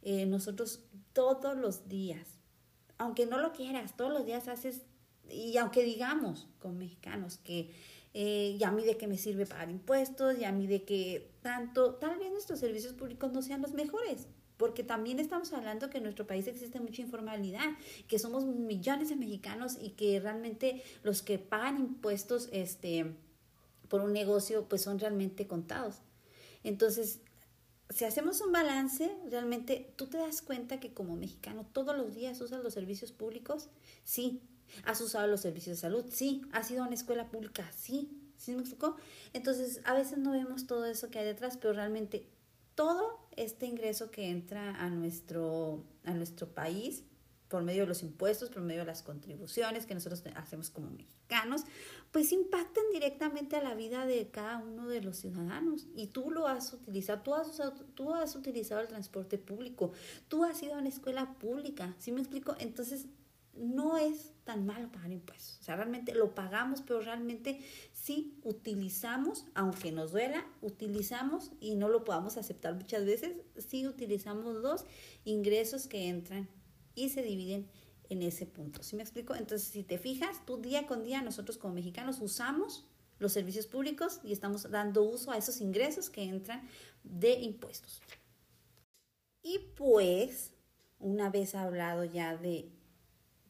eh, 0.09 0.25
nosotros 0.25 0.81
todos 1.12 1.55
los 1.55 1.87
días, 1.87 2.38
aunque 2.97 3.27
no 3.27 3.38
lo 3.38 3.53
quieras, 3.53 3.94
todos 3.94 4.11
los 4.11 4.25
días 4.25 4.49
haces, 4.49 4.87
y 5.31 5.59
aunque 5.59 5.83
digamos 5.83 6.49
con 6.59 6.79
mexicanos 6.79 7.37
que 7.37 7.71
eh, 8.14 8.57
ya 8.59 8.68
a 8.68 8.73
mí 8.73 8.85
de 8.85 8.97
qué 8.97 9.07
me 9.07 9.18
sirve 9.18 9.44
pagar 9.44 9.68
impuestos, 9.68 10.38
ya 10.38 10.49
a 10.49 10.53
mí 10.53 10.66
de 10.66 10.85
que 10.85 11.31
tanto, 11.42 11.97
tal 11.97 12.18
vez 12.18 12.33
nuestros 12.33 12.59
servicios 12.59 12.94
públicos 12.94 13.33
no 13.33 13.42
sean 13.42 13.61
los 13.61 13.75
mejores, 13.75 14.29
porque 14.57 14.83
también 14.83 15.18
estamos 15.18 15.53
hablando 15.53 15.90
que 15.90 15.99
en 15.99 16.05
nuestro 16.05 16.27
país 16.27 16.47
existe 16.47 16.81
mucha 16.81 17.03
informalidad, 17.03 17.68
que 18.07 18.18
somos 18.18 18.47
millones 18.47 19.11
de 19.11 19.16
mexicanos 19.16 19.77
y 19.79 19.90
que 19.90 20.18
realmente 20.21 20.83
los 21.03 21.21
que 21.21 21.38
pagan 21.38 21.77
impuestos 21.77 22.49
este, 22.51 23.14
por 23.90 24.01
un 24.01 24.14
negocio 24.14 24.64
pues 24.71 24.81
son 24.81 24.99
realmente 24.99 25.47
contados. 25.47 25.97
Entonces, 26.64 27.21
si 27.90 28.05
hacemos 28.05 28.40
un 28.40 28.53
balance, 28.53 29.16
realmente 29.31 29.92
tú 29.96 30.07
te 30.07 30.18
das 30.18 30.42
cuenta 30.42 30.79
que 30.81 30.92
como 30.92 31.16
mexicano 31.16 31.66
todos 31.72 31.96
los 31.96 32.14
días 32.14 32.40
usas 32.40 32.62
los 32.62 32.74
servicios 32.74 33.12
públicos, 33.12 33.68
sí. 34.05 34.42
¿Has 34.85 35.01
usado 35.01 35.27
los 35.27 35.40
servicios 35.40 35.77
de 35.77 35.81
salud? 35.81 36.05
Sí. 36.11 36.42
¿Has 36.53 36.70
ido 36.70 36.83
a 36.83 36.87
una 36.87 36.94
escuela 36.94 37.31
pública? 37.31 37.70
Sí. 37.74 38.11
¿Sí 38.37 38.53
me 38.53 38.61
explicó? 38.61 38.96
Entonces, 39.33 39.81
a 39.85 39.94
veces 39.94 40.18
no 40.18 40.33
vemos 40.33 40.66
todo 40.66 40.85
eso 40.85 41.11
que 41.11 41.18
hay 41.18 41.24
detrás, 41.24 41.57
pero 41.57 41.72
realmente 41.72 42.29
todo 42.74 43.27
este 43.37 43.66
ingreso 43.66 44.11
que 44.11 44.31
entra 44.31 44.77
a 44.77 44.90
nuestro, 44.90 45.85
a 46.05 46.12
nuestro 46.12 46.55
país 46.55 47.03
por 47.49 47.63
medio 47.63 47.83
de 47.83 47.89
los 47.89 48.03
impuestos, 48.03 48.51
por 48.51 48.63
medio 48.63 48.81
de 48.81 48.87
las 48.87 49.03
contribuciones 49.03 49.87
que 49.87 49.95
nosotros 49.95 50.23
hacemos 50.35 50.71
como 50.71 50.91
mexicanos, 50.91 51.63
pues 52.13 52.33
impactan 52.33 52.85
directamente 52.93 53.57
a 53.57 53.63
la 53.63 53.75
vida 53.75 54.07
de 54.07 54.29
cada 54.29 54.59
uno 54.59 54.87
de 54.87 55.01
los 55.01 55.17
ciudadanos. 55.17 55.87
Y 55.95 56.09
tú 56.09 56.31
lo 56.31 56.47
has 56.47 56.73
utilizado, 56.73 57.23
tú 57.95 58.15
has, 58.15 58.37
utilizado 58.37 58.81
el 58.81 58.89
transporte 58.89 59.39
público, 59.39 59.93
tú 60.29 60.45
has 60.45 60.63
ido 60.63 60.75
a 60.75 60.79
una 60.79 60.89
escuela 60.89 61.35
pública, 61.39 61.95
¿sí 61.99 62.13
me 62.13 62.21
explico? 62.21 62.55
Entonces, 62.59 63.07
no 63.55 63.97
es 63.97 64.33
tan 64.45 64.67
malo 64.67 64.93
pagar 64.93 65.11
impuestos. 65.11 65.59
O 65.61 65.65
sea, 65.65 65.77
realmente 65.77 66.15
lo 66.15 66.35
pagamos, 66.35 66.83
pero 66.83 67.01
realmente 67.01 67.61
sí 67.93 68.39
utilizamos, 68.45 69.47
aunque 69.55 69.91
nos 69.91 70.13
duela, 70.13 70.47
utilizamos 70.63 71.51
y 71.61 71.75
no 71.75 71.89
lo 71.89 72.05
podamos 72.05 72.37
aceptar 72.37 72.75
muchas 72.75 73.05
veces, 73.05 73.37
sí 73.57 73.87
utilizamos 73.87 74.55
los 74.57 74.85
ingresos 75.25 75.89
que 75.89 76.09
entran 76.09 76.49
y 76.99 77.11
se 77.11 77.23
dividen 77.23 77.69
en 78.09 78.23
ese 78.23 78.47
punto. 78.47 78.83
¿Sí 78.83 78.97
me 78.97 79.03
explico? 79.03 79.35
Entonces, 79.35 79.69
si 79.69 79.85
te 79.85 79.99
fijas, 79.99 80.45
tú 80.45 80.59
día 80.59 80.87
con 80.87 81.05
día 81.05 81.23
nosotros 81.23 81.59
como 81.59 81.75
mexicanos 81.75 82.21
usamos 82.21 82.87
los 83.19 83.33
servicios 83.33 83.67
públicos 83.67 84.21
y 84.25 84.33
estamos 84.33 84.71
dando 84.71 85.03
uso 85.03 85.31
a 85.31 85.39
esos 85.39 85.61
ingresos 85.61 86.11
que 86.11 86.23
entran 86.23 86.69
de 87.05 87.35
impuestos. 87.35 88.03
Y 89.43 89.59
pues, 89.77 90.53
una 90.99 91.31
vez 91.31 91.55
hablado 91.55 92.05
ya 92.05 92.37
de 92.37 92.73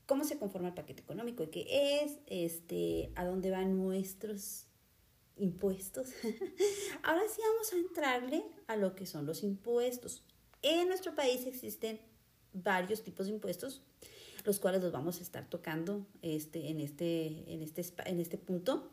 cómo 0.07 0.25
se 0.25 0.39
conforma 0.39 0.69
el 0.69 0.75
paquete 0.75 1.03
económico 1.03 1.43
y 1.43 1.49
qué 1.49 2.03
es, 2.03 2.19
este, 2.27 3.13
a 3.15 3.25
dónde 3.25 3.51
van 3.51 3.77
nuestros 3.77 4.67
impuestos. 5.37 6.09
Ahora 7.03 7.23
sí 7.29 7.41
vamos 7.41 7.73
a 7.73 7.77
entrarle 7.77 8.45
a 8.67 8.77
lo 8.77 8.95
que 8.95 9.07
son 9.07 9.25
los 9.27 9.43
impuestos. 9.43 10.25
En 10.63 10.89
nuestro 10.89 11.15
país 11.15 11.47
existen 11.47 12.01
varios 12.53 13.03
tipos 13.03 13.27
de 13.27 13.33
impuestos, 13.33 13.83
los 14.45 14.59
cuales 14.59 14.83
los 14.83 14.93
vamos 14.93 15.19
a 15.19 15.23
estar 15.23 15.49
tocando 15.49 16.07
este, 16.23 16.69
en, 16.69 16.81
este, 16.81 17.45
en, 17.53 17.63
este, 17.63 17.85
en 18.05 18.21
este 18.21 18.39
punto. 18.39 18.91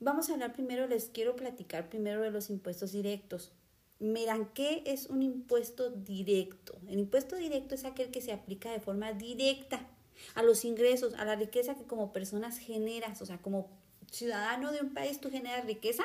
Vamos 0.00 0.28
a 0.28 0.34
hablar 0.34 0.52
primero, 0.52 0.86
les 0.86 1.06
quiero 1.06 1.36
platicar 1.36 1.88
primero 1.88 2.22
de 2.22 2.30
los 2.30 2.50
impuestos 2.50 2.92
directos. 2.92 3.52
Miran, 4.00 4.52
¿qué 4.52 4.82
es 4.84 5.06
un 5.06 5.22
impuesto 5.22 5.90
directo? 5.90 6.76
El 6.88 6.98
impuesto 6.98 7.36
directo 7.36 7.76
es 7.76 7.84
aquel 7.84 8.10
que 8.10 8.20
se 8.20 8.32
aplica 8.32 8.72
de 8.72 8.80
forma 8.80 9.12
directa 9.12 9.88
a 10.34 10.42
los 10.42 10.64
ingresos, 10.64 11.14
a 11.14 11.24
la 11.24 11.36
riqueza 11.36 11.76
que 11.76 11.84
como 11.84 12.12
personas 12.12 12.58
generas, 12.58 13.22
o 13.22 13.26
sea, 13.26 13.38
como 13.38 13.70
ciudadano 14.10 14.72
de 14.72 14.80
un 14.80 14.92
país 14.92 15.20
tú 15.20 15.30
generas 15.30 15.66
riqueza, 15.66 16.04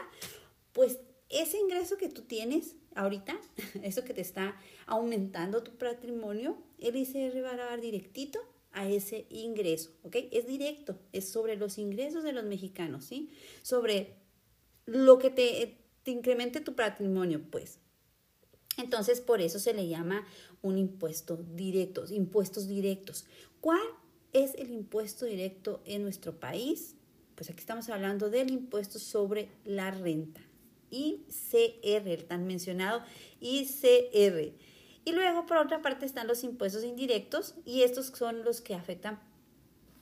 pues 0.74 1.00
ese 1.30 1.58
ingreso 1.60 1.98
que 1.98 2.10
tú 2.10 2.22
tienes 2.22 2.76
ahorita, 2.98 3.40
eso 3.84 4.04
que 4.04 4.14
te 4.14 4.22
está 4.22 4.56
aumentando 4.86 5.64
tu 5.64 5.78
patrimonio, 5.78 6.58
el 6.80 6.96
ICR 6.96 7.44
va 7.44 7.54
a 7.54 7.58
dar 7.58 7.82
directito 7.82 8.40
a 8.72 8.88
ese 8.88 9.26
ingreso, 9.30 9.92
¿ok? 10.04 10.16
Es 10.32 10.46
directo, 10.46 11.00
es 11.12 11.30
sobre 11.30 11.56
los 11.56 11.78
ingresos 11.78 12.24
de 12.24 12.34
los 12.34 12.44
mexicanos, 12.44 13.06
¿sí? 13.06 13.32
Sobre 13.64 14.16
lo 14.86 15.18
que 15.18 15.30
te, 15.30 15.78
te 16.04 16.12
incremente 16.12 16.62
tu 16.62 16.76
patrimonio, 16.76 17.42
pues. 17.50 17.80
Entonces, 18.78 19.22
por 19.22 19.42
eso 19.42 19.58
se 19.58 19.74
le 19.74 19.88
llama 19.88 20.28
un 20.62 20.78
impuesto 20.78 21.38
directo, 21.38 22.06
impuestos 22.10 22.68
directos. 22.68 23.26
¿Cuál 23.62 23.82
es 24.34 24.54
el 24.56 24.72
impuesto 24.72 25.26
directo 25.26 25.82
en 25.86 26.04
nuestro 26.04 26.40
país? 26.40 26.96
Pues 27.36 27.50
aquí 27.50 27.60
estamos 27.60 27.90
hablando 27.90 28.30
del 28.30 28.52
impuesto 28.52 29.00
sobre 29.00 29.50
la 29.66 29.90
renta. 29.92 30.47
ICR, 30.92 32.08
el 32.08 32.26
tan 32.26 32.46
mencionado 32.46 33.04
ICR. 33.40 34.54
Y 35.06 35.12
luego, 35.14 35.46
por 35.46 35.58
otra 35.58 35.82
parte, 35.82 36.06
están 36.06 36.28
los 36.28 36.44
impuestos 36.44 36.84
indirectos 36.84 37.56
y 37.66 37.84
estos 37.84 38.08
son 38.08 38.44
los 38.44 38.62
que 38.62 38.76
afectan, 38.76 39.20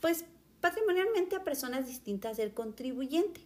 pues, 0.01 0.25
patrimonialmente 0.61 1.35
a 1.35 1.43
personas 1.43 1.87
distintas 1.87 2.37
del 2.37 2.53
contribuyente. 2.53 3.41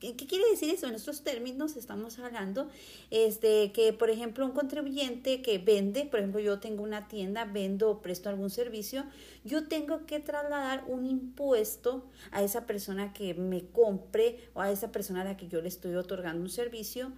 ¿Qué, 0.00 0.14
quiere 0.14 0.48
decir 0.48 0.70
eso? 0.70 0.86
En 0.86 0.92
nuestros 0.92 1.22
términos 1.22 1.76
estamos 1.76 2.20
hablando 2.20 2.68
este, 3.10 3.72
que, 3.72 3.92
por 3.92 4.10
ejemplo, 4.10 4.46
un 4.46 4.52
contribuyente 4.52 5.42
que 5.42 5.58
vende, 5.58 6.04
por 6.04 6.20
ejemplo, 6.20 6.40
yo 6.40 6.60
tengo 6.60 6.84
una 6.84 7.08
tienda, 7.08 7.44
vendo 7.44 7.90
o 7.90 8.00
presto 8.00 8.28
algún 8.28 8.50
servicio, 8.50 9.04
yo 9.44 9.66
tengo 9.66 10.06
que 10.06 10.20
trasladar 10.20 10.84
un 10.86 11.04
impuesto 11.04 12.06
a 12.30 12.44
esa 12.44 12.64
persona 12.64 13.12
que 13.12 13.34
me 13.34 13.66
compre 13.66 14.38
o 14.54 14.60
a 14.60 14.70
esa 14.70 14.92
persona 14.92 15.22
a 15.22 15.24
la 15.24 15.36
que 15.36 15.48
yo 15.48 15.60
le 15.60 15.68
estoy 15.68 15.96
otorgando 15.96 16.42
un 16.42 16.50
servicio. 16.50 17.12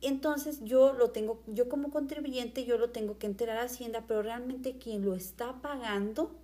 Entonces 0.00 0.64
yo 0.64 0.94
lo 0.94 1.10
tengo, 1.10 1.42
yo 1.46 1.68
como 1.68 1.90
contribuyente, 1.90 2.64
yo 2.64 2.78
lo 2.78 2.90
tengo 2.90 3.18
que 3.18 3.26
enterar 3.26 3.58
a 3.58 3.64
Hacienda, 3.64 4.04
pero 4.08 4.22
realmente 4.22 4.78
quien 4.78 5.04
lo 5.04 5.14
está 5.14 5.60
pagando 5.60 6.34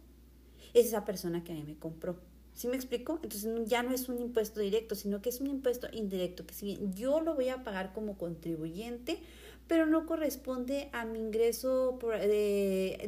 es 0.74 0.86
esa 0.86 1.06
persona 1.06 1.42
que 1.42 1.52
a 1.52 1.54
mí 1.54 1.64
me 1.64 1.76
compró. 1.76 2.27
¿Sí 2.58 2.66
me 2.66 2.74
explico? 2.74 3.20
Entonces 3.22 3.68
ya 3.68 3.84
no 3.84 3.94
es 3.94 4.08
un 4.08 4.20
impuesto 4.20 4.58
directo, 4.58 4.96
sino 4.96 5.22
que 5.22 5.28
es 5.28 5.40
un 5.40 5.46
impuesto 5.46 5.86
indirecto, 5.92 6.44
que 6.44 6.54
si 6.54 6.66
bien 6.66 6.92
yo 6.92 7.20
lo 7.20 7.36
voy 7.36 7.50
a 7.50 7.62
pagar 7.62 7.92
como 7.92 8.18
contribuyente, 8.18 9.20
pero 9.68 9.86
no 9.86 10.06
corresponde 10.06 10.88
a 10.92 11.04
mi 11.04 11.20
ingreso 11.20 12.00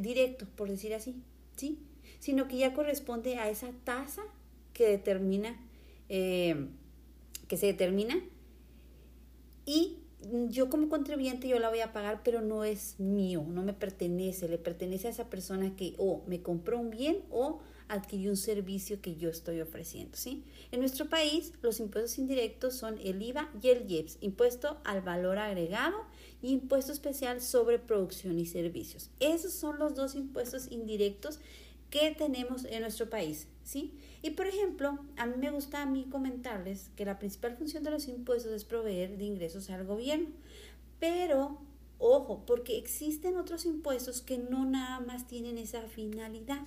directo, 0.00 0.46
por 0.54 0.70
decir 0.70 0.94
así, 0.94 1.16
¿sí? 1.56 1.80
Sino 2.20 2.46
que 2.46 2.58
ya 2.58 2.74
corresponde 2.74 3.38
a 3.38 3.50
esa 3.50 3.72
tasa 3.82 4.22
que 4.72 4.86
determina, 4.86 5.60
eh, 6.08 6.68
que 7.48 7.56
se 7.56 7.66
determina 7.66 8.22
y 9.66 9.98
yo 10.48 10.68
como 10.68 10.88
contribuyente 10.88 11.48
yo 11.48 11.58
la 11.58 11.70
voy 11.70 11.80
a 11.80 11.92
pagar, 11.92 12.22
pero 12.22 12.40
no 12.40 12.64
es 12.64 12.98
mío, 12.98 13.44
no 13.48 13.62
me 13.62 13.72
pertenece, 13.72 14.48
le 14.48 14.58
pertenece 14.58 15.08
a 15.08 15.10
esa 15.10 15.30
persona 15.30 15.74
que 15.76 15.94
o 15.98 16.22
me 16.26 16.42
compró 16.42 16.78
un 16.78 16.90
bien 16.90 17.22
o 17.30 17.60
adquirió 17.88 18.30
un 18.30 18.36
servicio 18.36 19.00
que 19.00 19.16
yo 19.16 19.30
estoy 19.30 19.60
ofreciendo. 19.60 20.16
¿sí? 20.16 20.44
En 20.70 20.80
nuestro 20.80 21.08
país, 21.08 21.52
los 21.62 21.80
impuestos 21.80 22.18
indirectos 22.18 22.74
son 22.74 22.98
el 22.98 23.20
IVA 23.20 23.50
y 23.60 23.68
el 23.68 23.90
IEPS, 23.90 24.18
impuesto 24.20 24.80
al 24.84 25.00
valor 25.02 25.38
agregado 25.38 25.96
y 26.40 26.52
impuesto 26.52 26.92
especial 26.92 27.40
sobre 27.40 27.78
producción 27.78 28.38
y 28.38 28.46
servicios. 28.46 29.10
Esos 29.18 29.52
son 29.52 29.78
los 29.78 29.94
dos 29.94 30.14
impuestos 30.14 30.70
indirectos 30.70 31.40
que 31.90 32.14
tenemos 32.16 32.64
en 32.64 32.82
nuestro 32.82 33.10
país. 33.10 33.48
¿sí? 33.64 33.94
Y 34.22 34.30
por 34.30 34.46
ejemplo, 34.46 34.98
a 35.16 35.26
mí 35.26 35.34
me 35.38 35.50
gusta 35.50 35.82
a 35.82 35.86
mí 35.86 36.06
comentarles 36.10 36.90
que 36.96 37.04
la 37.04 37.18
principal 37.18 37.56
función 37.56 37.84
de 37.84 37.90
los 37.90 38.08
impuestos 38.08 38.52
es 38.52 38.64
proveer 38.64 39.16
de 39.16 39.24
ingresos 39.24 39.70
al 39.70 39.84
gobierno. 39.84 40.28
Pero, 40.98 41.58
ojo, 41.98 42.44
porque 42.46 42.76
existen 42.78 43.36
otros 43.36 43.64
impuestos 43.64 44.20
que 44.20 44.38
no 44.38 44.64
nada 44.64 45.00
más 45.00 45.26
tienen 45.26 45.58
esa 45.58 45.82
finalidad. 45.82 46.66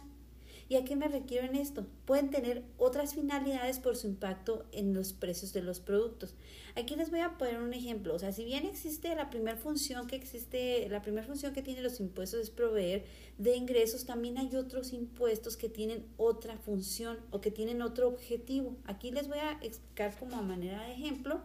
¿Y 0.74 0.76
a 0.76 0.86
qué 0.86 0.96
me 0.96 1.08
requiero 1.08 1.46
en 1.46 1.56
esto? 1.56 1.86
Pueden 2.06 2.32
tener 2.32 2.64
otras 2.80 3.14
finalidades 3.14 3.78
por 3.78 3.96
su 3.96 4.08
impacto 4.08 4.66
en 4.72 4.96
los 4.96 5.14
precios 5.14 5.54
de 5.54 5.62
los 5.62 5.80
productos. 5.80 6.34
Aquí 6.76 6.96
les 6.96 7.12
voy 7.12 7.20
a 7.20 7.38
poner 7.38 7.62
un 7.62 7.76
ejemplo. 7.76 8.16
O 8.16 8.18
sea, 8.18 8.32
si 8.32 8.44
bien 8.44 8.66
existe 8.66 9.16
la 9.16 9.30
primera 9.30 9.56
función 9.56 10.08
que 10.08 10.16
existe, 10.16 10.90
la 10.90 11.04
primera 11.04 11.28
función 11.28 11.54
que 11.54 11.62
tienen 11.62 11.84
los 11.84 12.00
impuestos 12.00 12.40
es 12.40 12.50
proveer 12.50 13.06
de 13.38 13.56
ingresos, 13.56 14.08
también 14.08 14.40
hay 14.40 14.56
otros 14.56 14.94
impuestos 14.94 15.58
que 15.58 15.70
tienen 15.70 16.08
otra 16.18 16.58
función 16.58 17.20
o 17.30 17.40
que 17.40 17.52
tienen 17.52 17.84
otro 17.84 18.08
objetivo. 18.08 18.76
Aquí 18.86 19.12
les 19.12 19.28
voy 19.28 19.38
a 19.38 19.60
explicar 19.62 20.18
como 20.18 20.38
a 20.38 20.42
manera 20.42 20.82
de 20.88 20.94
ejemplo 20.94 21.40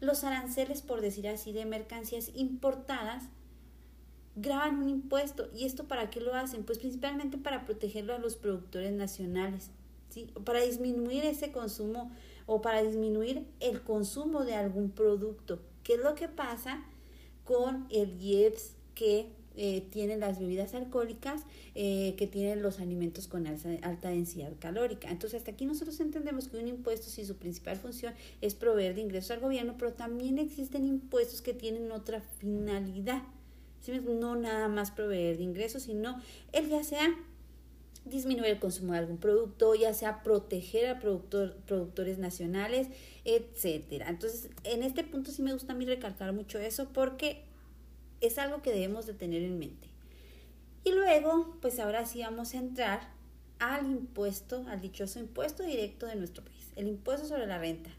los 0.00 0.24
aranceles, 0.24 0.82
por 0.82 1.00
decir 1.00 1.28
así, 1.28 1.52
de 1.52 1.64
mercancías 1.64 2.32
importadas 2.34 3.22
graban 4.40 4.78
un 4.78 4.88
impuesto. 4.88 5.48
¿Y 5.54 5.64
esto 5.64 5.84
para 5.84 6.10
qué 6.10 6.20
lo 6.20 6.34
hacen? 6.34 6.64
Pues 6.64 6.78
principalmente 6.78 7.38
para 7.38 7.64
protegerlo 7.64 8.14
a 8.14 8.18
los 8.18 8.36
productores 8.36 8.92
nacionales, 8.92 9.70
¿sí? 10.10 10.30
Para 10.44 10.62
disminuir 10.62 11.24
ese 11.24 11.52
consumo 11.52 12.10
o 12.46 12.62
para 12.62 12.82
disminuir 12.82 13.46
el 13.60 13.82
consumo 13.82 14.44
de 14.44 14.54
algún 14.54 14.90
producto. 14.90 15.60
¿Qué 15.82 15.94
es 15.94 16.00
lo 16.00 16.14
que 16.14 16.28
pasa 16.28 16.84
con 17.44 17.86
el 17.90 18.20
IEPS 18.20 18.74
que 18.94 19.30
eh, 19.60 19.84
tienen 19.90 20.20
las 20.20 20.38
bebidas 20.38 20.72
alcohólicas, 20.74 21.42
eh, 21.74 22.14
que 22.16 22.28
tienen 22.28 22.62
los 22.62 22.78
alimentos 22.78 23.26
con 23.26 23.44
alta, 23.48 24.08
densidad 24.08 24.52
calórica. 24.60 25.10
Entonces, 25.10 25.38
hasta 25.40 25.50
aquí 25.50 25.66
nosotros 25.66 25.98
entendemos 25.98 26.46
que 26.46 26.58
un 26.58 26.68
impuesto, 26.68 27.10
si 27.10 27.24
su 27.24 27.34
principal 27.34 27.76
función 27.76 28.14
es 28.40 28.54
proveer 28.54 28.94
de 28.94 29.00
ingresos 29.00 29.32
al 29.32 29.40
gobierno, 29.40 29.74
pero 29.76 29.94
también 29.94 30.38
existen 30.38 30.84
impuestos 30.84 31.42
que 31.42 31.54
tienen 31.54 31.90
otra 31.90 32.20
finalidad 32.20 33.24
no 33.86 34.36
nada 34.36 34.68
más 34.68 34.90
proveer 34.90 35.38
de 35.38 35.44
ingresos, 35.44 35.84
sino 35.84 36.20
el 36.52 36.68
ya 36.68 36.84
sea 36.84 37.14
disminuir 38.04 38.50
el 38.50 38.58
consumo 38.58 38.92
de 38.92 39.00
algún 39.00 39.18
producto, 39.18 39.74
ya 39.74 39.92
sea 39.94 40.22
proteger 40.22 40.88
a 40.88 40.98
productor, 40.98 41.56
productores 41.66 42.18
nacionales, 42.18 42.88
etcétera. 43.24 44.08
Entonces, 44.08 44.50
en 44.64 44.82
este 44.82 45.04
punto 45.04 45.30
sí 45.30 45.42
me 45.42 45.52
gusta 45.52 45.72
a 45.72 45.76
mí 45.76 45.84
recalcar 45.84 46.32
mucho 46.32 46.58
eso 46.58 46.88
porque 46.92 47.44
es 48.20 48.38
algo 48.38 48.62
que 48.62 48.72
debemos 48.72 49.06
de 49.06 49.14
tener 49.14 49.42
en 49.42 49.58
mente. 49.58 49.88
Y 50.84 50.92
luego, 50.92 51.56
pues 51.60 51.78
ahora 51.78 52.06
sí 52.06 52.20
vamos 52.22 52.54
a 52.54 52.58
entrar 52.58 53.00
al 53.58 53.86
impuesto, 53.90 54.64
al 54.68 54.80
dichoso 54.80 55.18
impuesto 55.18 55.62
directo 55.62 56.06
de 56.06 56.16
nuestro 56.16 56.44
país, 56.44 56.72
el 56.76 56.88
impuesto 56.88 57.26
sobre 57.26 57.46
la 57.46 57.58
renta. 57.58 57.90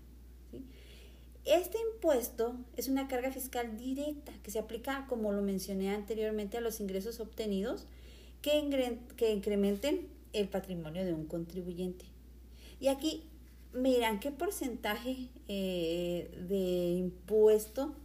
Este 1.49 1.79
impuesto 1.95 2.55
es 2.77 2.89
una 2.89 3.07
carga 3.07 3.31
fiscal 3.31 3.75
directa 3.75 4.31
que 4.43 4.51
se 4.51 4.59
aplica, 4.59 5.07
como 5.09 5.31
lo 5.31 5.41
mencioné 5.41 5.89
anteriormente, 5.89 6.59
a 6.59 6.62
los 6.62 6.79
ingresos 6.79 7.19
obtenidos 7.19 7.88
que, 8.43 8.55
incrementen 9.31 10.07
el 10.31 10.47
patrimonio 10.47 11.03
de 11.03 11.12
un 11.12 11.25
contribuyente. 11.25 12.05
Y 12.79 12.89
aquí 12.89 13.23
miran 13.73 14.19
qué 14.19 14.29
porcentaje 14.29 15.29
eh, 15.47 16.29
de 16.47 16.91
impuesto 16.99 17.95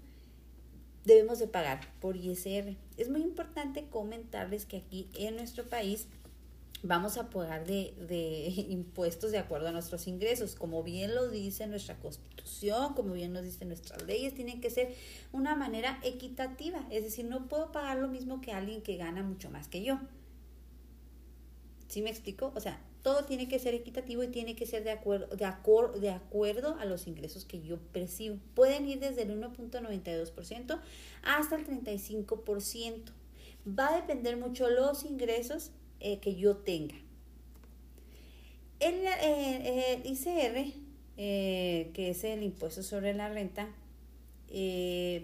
debemos 1.05 1.39
de 1.39 1.47
pagar 1.47 1.81
por 2.01 2.17
ISR. 2.17 2.75
Es 2.97 3.11
muy 3.11 3.21
importante 3.21 3.85
comentarles 3.91 4.65
que 4.65 4.79
aquí 4.79 5.07
en 5.17 5.37
nuestro 5.37 5.65
país 5.65 6.07
vamos 6.85 7.17
a 7.17 7.31
pagar 7.31 7.67
de, 7.67 7.95
de, 8.07 8.53
impuestos 8.69 9.33
de 9.33 9.39
acuerdo 9.39 9.69
a 9.69 9.73
nuestros 9.73 10.07
ingresos. 10.07 10.55
Como 10.55 10.83
bien 10.83 11.15
lo 11.15 11.29
dice 11.29 11.67
nuestra 11.67 11.99
constitución, 11.99 12.95
como 12.95 13.15
bien 13.15 13.33
lo 13.33 13.43
dicen 13.43 13.69
nuestras 13.69 14.03
leyes, 14.03 14.35
tienen 14.35 14.61
que 14.61 14.71
ser 14.71 14.95
una 15.33 15.57
manera 15.57 15.99
equitativa. 16.05 16.87
Es 16.91 17.03
decir, 17.03 17.25
no 17.25 17.49
puedo 17.49 17.73
pagar 17.73 17.99
lo 17.99 18.09
mismo 18.09 18.41
que 18.41 18.53
alguien 18.53 18.83
que 18.83 18.97
gana 18.97 19.23
mucho 19.23 19.51
más 19.51 19.67
que 19.67 19.83
yo. 19.83 19.99
¿Sí 21.89 22.03
me 22.03 22.11
explico? 22.11 22.53
O 22.55 22.61
sea, 22.61 22.81
todo 23.03 23.25
tiene 23.25 23.49
que 23.49 23.59
ser 23.59 23.75
equitativo 23.75 24.23
y 24.23 24.29
tiene 24.29 24.55
que 24.55 24.67
ser 24.67 24.85
de 24.85 24.91
acuerdo, 24.91 25.27
de, 25.37 25.47
de 26.01 26.11
acuerdo 26.11 26.77
a 26.79 26.85
los 26.85 27.07
ingresos 27.07 27.45
que 27.45 27.63
yo 27.63 27.79
percibo. 27.79 28.39
Pueden 28.55 28.87
ir 28.89 29.01
desde 29.01 29.23
el 29.23 29.41
1.92% 29.41 30.81
hasta 31.23 31.57
el 31.57 31.67
35%. 31.67 33.05
Va 33.67 33.89
a 33.89 33.97
depender 33.97 34.37
mucho 34.37 34.69
los 34.69 35.05
ingresos 35.05 35.71
eh, 36.07 36.19
que 36.19 36.35
yo 36.35 36.59
tenga. 36.59 36.97
El, 38.79 39.07
eh, 39.23 40.03
ICR, 40.05 40.75
eh, 41.17 41.91
que 41.95 42.11
es 42.11 42.25
el 42.25 42.43
impuesto 42.43 42.83
sobre 42.83 43.15
la 43.15 43.31
renta, 43.31 43.71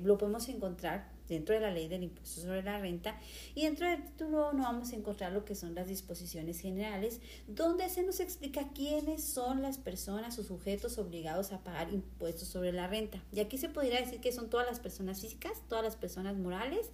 lo 0.03 0.17
podemos 0.17 0.49
encontrar 0.49 1.13
dentro 1.29 1.55
de 1.55 1.61
la 1.61 1.71
ley 1.71 1.87
del 1.87 2.05
impuesto 2.05 2.41
sobre 2.41 2.63
la 2.63 2.79
renta 2.81 3.21
y 3.55 3.65
dentro 3.65 3.87
del 3.89 4.03
título 4.03 4.55
no 4.55 4.63
vamos 4.63 4.93
a 4.93 4.97
encontrar 4.97 5.33
lo 5.33 5.45
que 5.45 5.55
son 5.55 5.75
las 5.75 5.87
disposiciones 5.87 6.59
generales 6.59 7.21
donde 7.47 7.89
se 7.91 8.03
nos 8.03 8.19
explica 8.19 8.71
quiénes 8.75 9.23
son 9.23 9.63
las 9.63 9.79
personas 9.79 10.37
o 10.39 10.43
sujetos 10.43 10.99
obligados 10.99 11.53
a 11.53 11.63
pagar 11.63 11.93
impuestos 11.93 12.49
sobre 12.49 12.73
la 12.73 12.89
renta 12.89 13.23
y 13.33 13.39
aquí 13.39 13.59
se 13.59 13.69
podría 13.69 14.01
decir 14.01 14.21
que 14.21 14.33
son 14.33 14.51
todas 14.51 14.67
las 14.67 14.81
personas 14.81 15.21
físicas 15.21 15.53
todas 15.69 15.85
las 15.85 15.95
personas 15.95 16.37
morales 16.37 16.91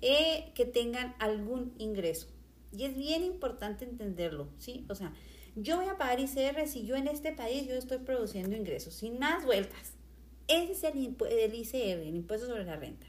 que 0.00 0.70
tengan 0.70 1.14
algún 1.18 1.72
ingreso 1.78 2.26
y 2.76 2.84
es 2.84 2.96
bien 2.96 3.24
importante 3.24 3.84
entenderlo 3.84 4.48
sí 4.58 4.86
o 4.88 4.94
sea 4.94 5.12
yo 5.56 5.76
voy 5.76 5.86
a 5.86 5.98
pagar 5.98 6.20
ICR 6.20 6.68
si 6.68 6.84
yo 6.86 6.96
en 6.96 7.08
este 7.08 7.32
país 7.32 7.66
yo 7.66 7.74
estoy 7.74 7.98
produciendo 7.98 8.56
ingresos 8.56 8.94
sin 8.94 9.18
más 9.18 9.44
vueltas 9.44 9.98
ese 10.48 10.72
es 10.72 10.84
el, 10.84 11.14
el 11.30 11.54
ICR, 11.54 12.00
el 12.00 12.16
impuesto 12.16 12.46
sobre 12.46 12.64
la 12.64 12.76
renta. 12.76 13.06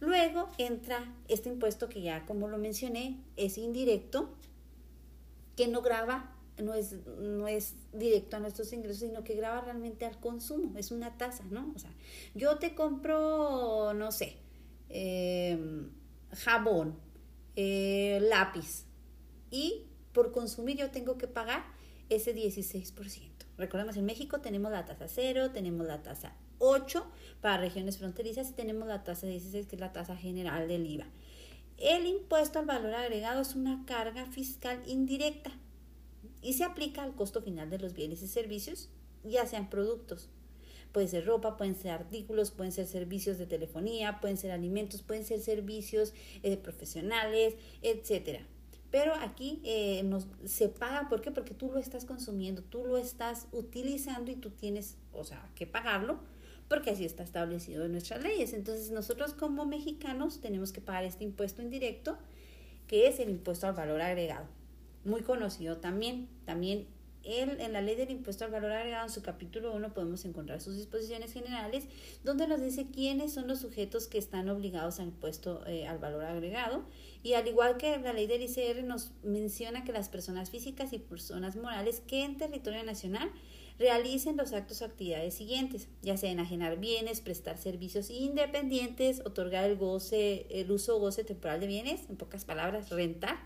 Luego 0.00 0.48
entra 0.58 1.14
este 1.28 1.48
impuesto 1.48 1.88
que 1.88 2.02
ya 2.02 2.26
como 2.26 2.48
lo 2.48 2.58
mencioné 2.58 3.18
es 3.36 3.56
indirecto, 3.56 4.28
que 5.56 5.68
no 5.68 5.80
graba, 5.80 6.34
no 6.62 6.74
es, 6.74 6.96
no 7.18 7.48
es 7.48 7.76
directo 7.92 8.36
a 8.36 8.40
nuestros 8.40 8.72
ingresos, 8.72 9.08
sino 9.08 9.24
que 9.24 9.34
graba 9.34 9.62
realmente 9.62 10.04
al 10.04 10.18
consumo, 10.20 10.76
es 10.76 10.90
una 10.90 11.16
tasa, 11.16 11.44
¿no? 11.50 11.72
O 11.74 11.78
sea, 11.78 11.90
yo 12.34 12.58
te 12.58 12.74
compro, 12.74 13.94
no 13.94 14.12
sé, 14.12 14.36
em, 14.90 15.88
jabón, 16.32 16.96
eh, 17.56 18.18
lápiz, 18.22 18.84
y 19.50 19.86
por 20.12 20.32
consumir 20.32 20.76
yo 20.76 20.90
tengo 20.90 21.18
que 21.18 21.26
pagar 21.26 21.64
ese 22.08 22.34
16%. 22.34 23.36
Recordemos, 23.58 23.96
en 23.96 24.04
México 24.04 24.40
tenemos 24.40 24.70
la 24.70 24.84
tasa 24.84 25.08
cero, 25.08 25.50
tenemos 25.50 25.86
la 25.86 26.02
tasa 26.02 26.36
8 26.58 27.06
para 27.40 27.58
regiones 27.58 27.98
fronterizas 27.98 28.50
y 28.50 28.52
tenemos 28.52 28.86
la 28.86 29.04
tasa 29.04 29.26
16 29.26 29.66
que 29.66 29.76
es 29.76 29.80
la 29.80 29.92
tasa 29.92 30.16
general 30.16 30.68
del 30.68 30.86
IVA. 30.86 31.06
El 31.78 32.06
impuesto 32.06 32.58
al 32.58 32.66
valor 32.66 32.94
agregado 32.94 33.42
es 33.42 33.54
una 33.54 33.84
carga 33.86 34.26
fiscal 34.26 34.82
indirecta 34.86 35.50
y 36.40 36.54
se 36.54 36.64
aplica 36.64 37.02
al 37.02 37.14
costo 37.14 37.42
final 37.42 37.70
de 37.70 37.78
los 37.78 37.92
bienes 37.92 38.22
y 38.22 38.28
servicios, 38.28 38.88
ya 39.24 39.46
sean 39.46 39.68
productos. 39.68 40.30
Puede 40.92 41.08
ser 41.08 41.26
ropa, 41.26 41.56
pueden 41.56 41.74
ser 41.74 41.92
artículos, 41.92 42.50
pueden 42.50 42.72
ser 42.72 42.86
servicios 42.86 43.38
de 43.38 43.46
telefonía, 43.46 44.20
pueden 44.20 44.36
ser 44.36 44.50
alimentos, 44.50 45.02
pueden 45.02 45.24
ser 45.24 45.40
servicios 45.40 46.14
eh, 46.42 46.56
profesionales, 46.56 47.54
etcétera. 47.82 48.46
Pero 48.90 49.14
aquí 49.14 49.60
eh, 49.64 50.02
nos, 50.04 50.26
se 50.44 50.68
paga, 50.68 51.08
¿por 51.08 51.20
qué? 51.20 51.30
Porque 51.30 51.54
tú 51.54 51.70
lo 51.70 51.78
estás 51.78 52.04
consumiendo, 52.04 52.62
tú 52.62 52.84
lo 52.84 52.96
estás 52.96 53.48
utilizando 53.52 54.30
y 54.30 54.36
tú 54.36 54.50
tienes, 54.50 54.96
o 55.12 55.24
sea, 55.24 55.50
que 55.54 55.66
pagarlo 55.66 56.18
porque 56.68 56.90
así 56.90 57.04
está 57.04 57.22
establecido 57.22 57.84
en 57.84 57.92
nuestras 57.92 58.22
leyes. 58.22 58.52
Entonces 58.52 58.90
nosotros 58.90 59.34
como 59.34 59.66
mexicanos 59.66 60.40
tenemos 60.40 60.72
que 60.72 60.80
pagar 60.80 61.04
este 61.04 61.24
impuesto 61.24 61.62
indirecto, 61.62 62.18
que 62.86 63.08
es 63.08 63.20
el 63.20 63.30
impuesto 63.30 63.66
al 63.66 63.74
valor 63.74 64.00
agregado, 64.00 64.46
muy 65.04 65.22
conocido 65.22 65.78
también. 65.78 66.28
También 66.44 66.86
él, 67.26 67.60
en 67.60 67.72
la 67.72 67.82
ley 67.82 67.96
del 67.96 68.10
impuesto 68.10 68.44
al 68.44 68.50
valor 68.50 68.72
agregado, 68.72 69.06
en 69.06 69.12
su 69.12 69.22
capítulo 69.22 69.74
1, 69.74 69.92
podemos 69.92 70.24
encontrar 70.24 70.60
sus 70.60 70.76
disposiciones 70.76 71.32
generales, 71.32 71.84
donde 72.24 72.46
nos 72.46 72.60
dice 72.62 72.86
quiénes 72.90 73.32
son 73.32 73.48
los 73.48 73.60
sujetos 73.60 74.06
que 74.06 74.18
están 74.18 74.48
obligados 74.48 75.00
al 75.00 75.06
impuesto 75.06 75.66
eh, 75.66 75.86
al 75.86 75.98
valor 75.98 76.24
agregado. 76.24 76.84
Y 77.22 77.34
al 77.34 77.46
igual 77.48 77.76
que 77.76 77.98
la 77.98 78.12
ley 78.12 78.26
del 78.26 78.42
ICR 78.42 78.84
nos 78.84 79.10
menciona 79.22 79.84
que 79.84 79.92
las 79.92 80.08
personas 80.08 80.50
físicas 80.50 80.92
y 80.92 80.98
personas 80.98 81.56
morales 81.56 82.00
que 82.06 82.24
en 82.24 82.36
territorio 82.36 82.84
nacional 82.84 83.30
realicen 83.78 84.36
los 84.36 84.52
actos 84.52 84.80
o 84.80 84.84
actividades 84.86 85.34
siguientes, 85.34 85.88
ya 86.02 86.16
sea 86.16 86.30
enajenar 86.30 86.78
bienes, 86.78 87.20
prestar 87.20 87.58
servicios 87.58 88.10
independientes, 88.10 89.20
otorgar 89.24 89.64
el 89.64 89.76
goce, 89.76 90.46
el 90.50 90.70
uso 90.70 90.96
o 90.96 91.00
goce 91.00 91.24
temporal 91.24 91.60
de 91.60 91.66
bienes, 91.66 92.08
en 92.08 92.16
pocas 92.16 92.44
palabras, 92.44 92.90
rentar, 92.90 93.36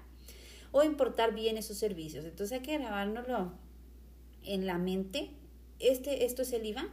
o 0.73 0.83
importar 0.85 1.35
bienes 1.35 1.71
o 1.71 1.75
servicios. 1.75 2.25
Entonces 2.25 2.59
hay 2.59 2.65
que 2.65 2.79
grabárnoslo 2.79 3.53
en 4.45 4.67
la 4.67 4.79
mente. 4.79 5.31
Este, 5.79 6.25
esto 6.25 6.43
es 6.43 6.53
el 6.53 6.67
IVA 6.67 6.89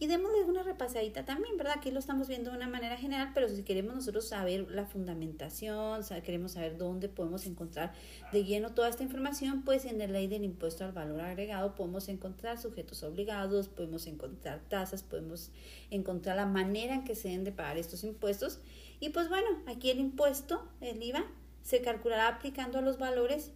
y 0.00 0.06
démosle 0.06 0.44
una 0.44 0.62
repasadita 0.62 1.24
también, 1.24 1.56
¿verdad? 1.56 1.74
Aquí 1.78 1.90
lo 1.90 1.98
estamos 1.98 2.28
viendo 2.28 2.50
de 2.50 2.56
una 2.56 2.68
manera 2.68 2.96
general, 2.96 3.32
pero 3.34 3.48
si 3.48 3.64
queremos 3.64 3.96
nosotros 3.96 4.28
saber 4.28 4.70
la 4.70 4.86
fundamentación, 4.86 6.02
queremos 6.24 6.52
saber 6.52 6.76
dónde 6.76 7.08
podemos 7.08 7.46
encontrar 7.46 7.92
de 8.32 8.44
lleno 8.44 8.70
toda 8.74 8.88
esta 8.88 9.02
información, 9.02 9.64
pues 9.64 9.84
en 9.86 9.98
la 9.98 10.06
ley 10.06 10.28
del 10.28 10.44
impuesto 10.44 10.84
al 10.84 10.92
valor 10.92 11.20
agregado 11.22 11.74
podemos 11.74 12.08
encontrar 12.08 12.58
sujetos 12.58 13.02
obligados, 13.02 13.68
podemos 13.68 14.06
encontrar 14.06 14.60
tasas, 14.68 15.02
podemos 15.02 15.50
encontrar 15.90 16.36
la 16.36 16.46
manera 16.46 16.94
en 16.94 17.04
que 17.04 17.16
se 17.16 17.28
deben 17.28 17.42
de 17.42 17.50
pagar 17.50 17.76
estos 17.76 18.04
impuestos. 18.04 18.60
Y 19.00 19.08
pues 19.08 19.28
bueno, 19.28 19.48
aquí 19.66 19.90
el 19.90 19.98
impuesto, 19.98 20.68
el 20.80 21.02
IVA, 21.02 21.24
se 21.62 21.82
calculará 21.82 22.28
aplicando 22.28 22.78
a 22.78 22.82
los 22.82 22.98
valores 22.98 23.50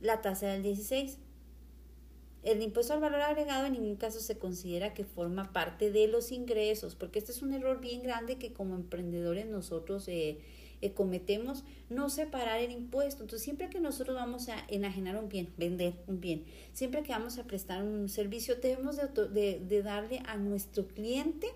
la 0.00 0.20
tasa 0.20 0.46
del 0.46 0.62
16 0.62 1.18
el 2.42 2.60
impuesto 2.60 2.92
al 2.92 3.00
valor 3.00 3.20
agregado 3.20 3.66
en 3.66 3.74
ningún 3.74 3.96
caso 3.96 4.20
se 4.20 4.38
considera 4.38 4.94
que 4.94 5.04
forma 5.04 5.52
parte 5.52 5.92
de 5.92 6.08
los 6.08 6.32
ingresos, 6.32 6.96
porque 6.96 7.20
este 7.20 7.30
es 7.30 7.40
un 7.42 7.52
error 7.52 7.80
bien 7.80 8.02
grande 8.02 8.36
que 8.36 8.52
como 8.52 8.74
emprendedores 8.74 9.46
nosotros 9.46 10.08
eh, 10.08 10.38
eh, 10.80 10.92
cometemos, 10.92 11.62
no 11.88 12.10
separar 12.10 12.58
el 12.58 12.72
impuesto. 12.72 13.22
Entonces, 13.22 13.44
siempre 13.44 13.70
que 13.70 13.78
nosotros 13.78 14.16
vamos 14.16 14.48
a 14.48 14.56
enajenar 14.66 15.16
un 15.16 15.28
bien, 15.28 15.52
vender 15.56 15.94
un 16.08 16.20
bien, 16.20 16.44
siempre 16.72 17.04
que 17.04 17.12
vamos 17.12 17.38
a 17.38 17.44
prestar 17.44 17.84
un 17.84 18.08
servicio, 18.08 18.56
debemos 18.56 18.96
de, 18.96 19.82
darle 19.84 20.20
a 20.26 20.36
nuestro 20.36 20.88
cliente 20.88 21.46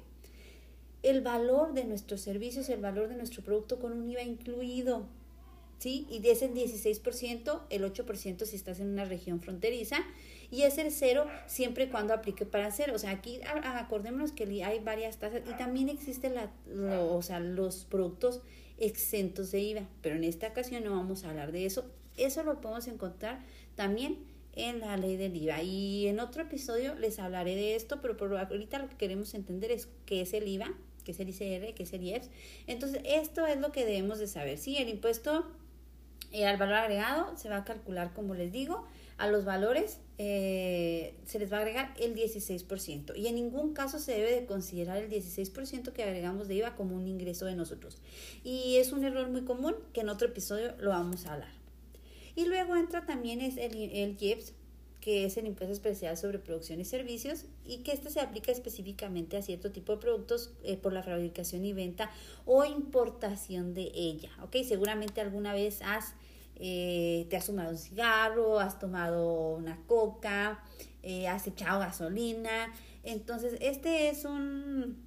el 1.02 1.20
valor 1.20 1.74
de 1.74 1.84
nuestros 1.84 2.20
servicios, 2.20 2.68
el 2.68 2.80
valor 2.80 3.08
de 3.08 3.16
nuestro 3.16 3.42
producto 3.42 3.80
con 3.80 3.92
un 3.92 4.08
IVA 4.08 4.22
incluido. 4.22 5.08
¿Sí? 5.78 6.06
Y 6.08 6.20
de 6.20 6.30
ese 6.30 6.50
16%, 6.50 7.62
el 7.68 7.84
8% 7.84 8.46
si 8.46 8.56
estás 8.56 8.80
en 8.80 8.88
una 8.88 9.04
región 9.04 9.42
fronteriza 9.42 9.98
y 10.50 10.62
es 10.62 10.78
el 10.78 10.90
cero 10.90 11.26
siempre 11.46 11.84
y 11.84 11.88
cuando 11.88 12.14
aplique 12.14 12.46
para 12.46 12.70
cero. 12.70 12.92
O 12.94 12.98
sea, 12.98 13.10
aquí 13.10 13.40
acordémonos 13.64 14.32
que 14.32 14.44
hay 14.64 14.78
varias 14.80 15.18
tasas 15.18 15.42
y 15.48 15.56
también 15.56 15.88
existen 15.88 16.34
la, 16.34 16.50
o 17.00 17.22
sea, 17.22 17.40
los 17.40 17.84
productos 17.84 18.40
exentos 18.78 19.50
de 19.52 19.60
IVA, 19.60 19.88
pero 20.02 20.16
en 20.16 20.24
esta 20.24 20.48
ocasión 20.48 20.84
no 20.84 20.90
vamos 20.90 21.24
a 21.24 21.30
hablar 21.30 21.52
de 21.52 21.66
eso. 21.66 21.90
Eso 22.16 22.42
lo 22.42 22.60
podemos 22.60 22.86
encontrar 22.88 23.40
también 23.74 24.18
en 24.54 24.80
la 24.80 24.96
ley 24.96 25.16
del 25.16 25.36
IVA. 25.36 25.62
Y 25.62 26.06
en 26.06 26.20
otro 26.20 26.42
episodio 26.42 26.94
les 26.94 27.18
hablaré 27.18 27.54
de 27.54 27.76
esto, 27.76 28.00
pero 28.00 28.16
por 28.16 28.36
ahorita 28.36 28.78
lo 28.78 28.88
que 28.88 28.96
queremos 28.96 29.34
entender 29.34 29.70
es 29.70 29.88
qué 30.06 30.22
es 30.22 30.32
el 30.32 30.48
IVA, 30.48 30.72
qué 31.04 31.12
es 31.12 31.20
el 31.20 31.28
ICR, 31.28 31.74
qué 31.74 31.82
es 31.82 31.92
el 31.92 32.02
IEPS. 32.02 32.30
Entonces, 32.66 33.00
esto 33.04 33.46
es 33.46 33.58
lo 33.60 33.70
que 33.70 33.84
debemos 33.84 34.18
de 34.18 34.26
saber. 34.26 34.58
Sí, 34.58 34.76
el 34.78 34.88
impuesto 34.88 35.44
Eh, 36.32 36.44
al 36.44 36.56
valor 36.56 36.74
agregado 36.74 37.36
se 37.36 37.48
va 37.48 37.58
a 37.58 37.64
calcular, 37.64 38.12
como 38.12 38.34
les 38.34 38.52
digo, 38.52 38.84
a 39.18 39.28
los 39.28 39.44
valores 39.44 39.98
eh, 40.18 41.14
se 41.26 41.38
les 41.38 41.52
va 41.52 41.58
a 41.58 41.60
agregar 41.60 41.94
el 41.98 42.14
16% 42.14 43.16
y 43.16 43.26
en 43.26 43.34
ningún 43.34 43.74
caso 43.74 43.98
se 43.98 44.12
debe 44.12 44.32
de 44.32 44.46
considerar 44.46 44.98
el 44.98 45.10
16% 45.10 45.92
que 45.92 46.02
agregamos 46.02 46.48
de 46.48 46.56
IVA 46.56 46.74
como 46.74 46.96
un 46.96 47.06
ingreso 47.06 47.46
de 47.46 47.54
nosotros. 47.54 47.98
Y 48.44 48.76
es 48.76 48.92
un 48.92 49.04
error 49.04 49.28
muy 49.28 49.42
común 49.42 49.74
que 49.92 50.00
en 50.00 50.08
otro 50.08 50.28
episodio 50.28 50.74
lo 50.78 50.90
vamos 50.90 51.26
a 51.26 51.34
hablar. 51.34 51.52
Y 52.34 52.44
luego 52.46 52.76
entra 52.76 53.06
también 53.06 53.40
es 53.40 53.56
el, 53.56 53.74
el 53.74 54.16
IEPS, 54.20 54.52
que 55.00 55.24
es 55.24 55.36
el 55.36 55.46
impuesto 55.46 55.72
especial 55.72 56.16
sobre 56.16 56.38
producción 56.38 56.80
y 56.80 56.84
servicios 56.84 57.44
y 57.64 57.78
que 57.78 57.92
este 57.92 58.10
se 58.10 58.20
aplica 58.20 58.50
específicamente 58.50 59.36
a 59.36 59.42
cierto 59.42 59.70
tipo 59.70 59.92
de 59.92 59.98
productos 59.98 60.50
eh, 60.64 60.76
por 60.76 60.92
la 60.92 61.02
fabricación 61.02 61.64
y 61.64 61.72
venta 61.72 62.10
o 62.44 62.64
importación 62.64 63.72
de 63.72 63.92
ella. 63.94 64.30
¿ok? 64.42 64.56
Seguramente 64.66 65.20
alguna 65.20 65.54
vez 65.54 65.80
has 65.82 66.14
eh, 66.56 67.26
te 67.30 67.36
has 67.36 67.46
tomado 67.46 67.70
un 67.70 67.78
cigarro, 67.78 68.58
has 68.60 68.78
tomado 68.78 69.50
una 69.56 69.78
coca, 69.86 70.62
eh, 71.02 71.28
has 71.28 71.46
echado 71.46 71.80
gasolina. 71.80 72.72
Entonces, 73.02 73.56
este 73.60 74.08
es 74.08 74.24
un, 74.24 75.04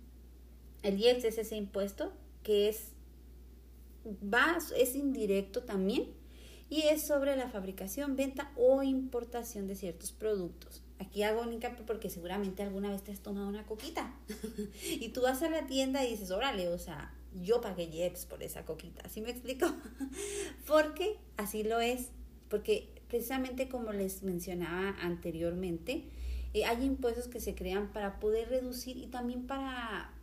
el 0.84 1.00
IEPS 1.00 1.26
es 1.26 1.38
ese 1.38 1.56
impuesto 1.56 2.14
que 2.44 2.70
es, 2.70 2.94
va, 4.06 4.58
es 4.78 4.96
indirecto 4.96 5.64
también 5.64 6.08
y 6.70 6.84
es 6.84 7.06
sobre 7.06 7.36
la 7.36 7.50
fabricación, 7.50 8.16
venta 8.16 8.52
o 8.56 8.84
importación 8.84 9.68
de 9.68 9.76
ciertos 9.76 10.12
productos. 10.12 10.84
Aquí 11.00 11.24
hago 11.24 11.42
un 11.42 11.54
hincapié 11.54 11.84
porque 11.86 12.10
seguramente 12.10 12.62
alguna 12.62 12.92
vez 12.92 13.04
te 13.04 13.12
has 13.12 13.22
tomado 13.22 13.48
una 13.48 13.66
coquita 13.66 14.14
y 14.84 15.10
tú 15.10 15.22
vas 15.22 15.42
a 15.42 15.50
la 15.50 15.66
tienda 15.66 16.06
y 16.06 16.12
dices, 16.12 16.30
órale, 16.30 16.68
o 16.70 16.78
sea, 16.78 17.14
yo 17.34 17.62
pagué 17.62 17.88
Jeps 17.88 18.26
por 18.26 18.44
esa 18.44 18.66
coquita, 18.66 19.08
¿sí 19.10 19.22
me 19.22 19.30
explico? 19.30 19.68
porque 20.68 21.18
así 21.38 21.64
lo 21.64 21.80
es, 21.80 22.10
porque 22.50 22.90
precisamente 23.08 23.70
como 23.70 23.92
les 23.92 24.24
mencionaba 24.24 24.96
anteriormente, 25.02 26.06
eh, 26.54 26.66
hay 26.66 26.84
impuestos 26.84 27.28
que 27.28 27.40
se 27.40 27.56
crean 27.56 27.92
para 27.94 28.20
poder 28.20 28.50
reducir 28.50 28.98
y 28.98 29.08
también 29.08 29.46
para 29.46 30.14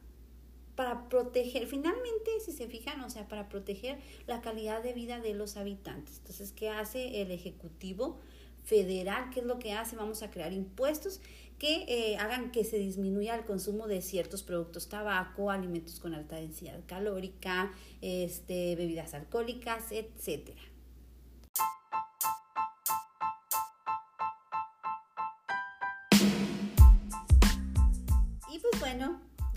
para 0.76 1.08
proteger, 1.08 1.66
finalmente, 1.66 2.30
si 2.44 2.52
se 2.52 2.68
fijan, 2.68 3.00
o 3.00 3.08
sea, 3.08 3.26
para 3.26 3.48
proteger 3.48 3.98
la 4.26 4.42
calidad 4.42 4.82
de 4.82 4.92
vida 4.92 5.18
de 5.20 5.32
los 5.32 5.56
habitantes. 5.56 6.18
Entonces, 6.18 6.52
¿qué 6.52 6.68
hace 6.68 7.22
el 7.22 7.30
Ejecutivo 7.30 8.20
Federal? 8.66 9.30
¿Qué 9.32 9.40
es 9.40 9.46
lo 9.46 9.58
que 9.58 9.72
hace? 9.72 9.96
Vamos 9.96 10.22
a 10.22 10.30
crear 10.30 10.52
impuestos 10.52 11.20
que 11.58 11.84
eh, 11.88 12.16
hagan 12.18 12.50
que 12.50 12.64
se 12.64 12.78
disminuya 12.78 13.34
el 13.36 13.44
consumo 13.44 13.86
de 13.86 14.02
ciertos 14.02 14.42
productos, 14.42 14.88
tabaco, 14.88 15.50
alimentos 15.50 16.00
con 16.00 16.14
alta 16.14 16.36
densidad 16.36 16.80
calórica, 16.86 17.72
este, 18.02 18.76
bebidas 18.76 19.14
alcohólicas, 19.14 19.90
etcétera. 19.92 20.60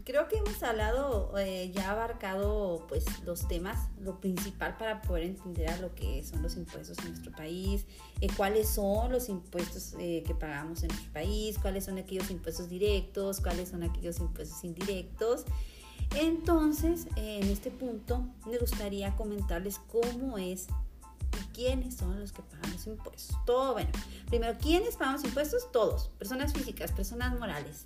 Creo 0.10 0.28
que 0.28 0.38
hemos 0.38 0.64
hablado, 0.64 1.32
eh, 1.38 1.72
ya 1.72 1.92
abarcado 1.92 2.84
pues 2.90 3.06
los 3.26 3.48
temas, 3.48 3.90
lo 4.02 4.20
principal 4.20 4.76
para 4.76 5.04
poder 5.04 5.26
entender 5.26 5.70
a 5.70 5.78
lo 5.78 5.94
que 5.94 6.24
son 6.24 6.42
los 6.42 6.56
impuestos 6.56 6.98
en 6.98 7.10
nuestro 7.10 7.32
país, 7.32 7.86
eh, 8.20 8.28
cuáles 8.36 8.70
son 8.70 9.12
los 9.12 9.30
impuestos 9.30 9.94
eh, 10.00 10.24
que 10.26 10.34
pagamos 10.34 10.82
en 10.82 10.88
nuestro 10.88 11.14
país, 11.14 11.60
cuáles 11.60 11.86
son 11.86 12.00
aquellos 12.00 12.32
impuestos 12.32 12.70
directos, 12.70 13.40
cuáles 13.40 13.70
son 13.70 13.84
aquellos 13.84 14.20
impuestos 14.20 14.64
indirectos. 14.64 15.46
Entonces, 16.16 17.06
en 17.16 17.44
este 17.44 17.70
punto 17.70 18.26
me 18.48 18.58
gustaría 18.58 19.16
comentarles 19.16 19.80
cómo 19.92 20.40
es 20.40 20.66
y 21.40 21.54
quiénes 21.54 21.98
son 21.98 22.20
los 22.20 22.32
que 22.32 22.42
pagan 22.42 22.72
los 22.72 22.88
impuestos. 22.88 23.38
Todo, 23.46 23.74
bueno, 23.74 23.92
primero, 24.28 24.58
¿quiénes 24.60 24.96
pagan 24.96 25.14
los 25.14 25.24
impuestos? 25.24 25.72
Todos, 25.72 26.08
personas 26.18 26.52
físicas, 26.52 26.92
personas 26.94 27.38
morales. 27.38 27.84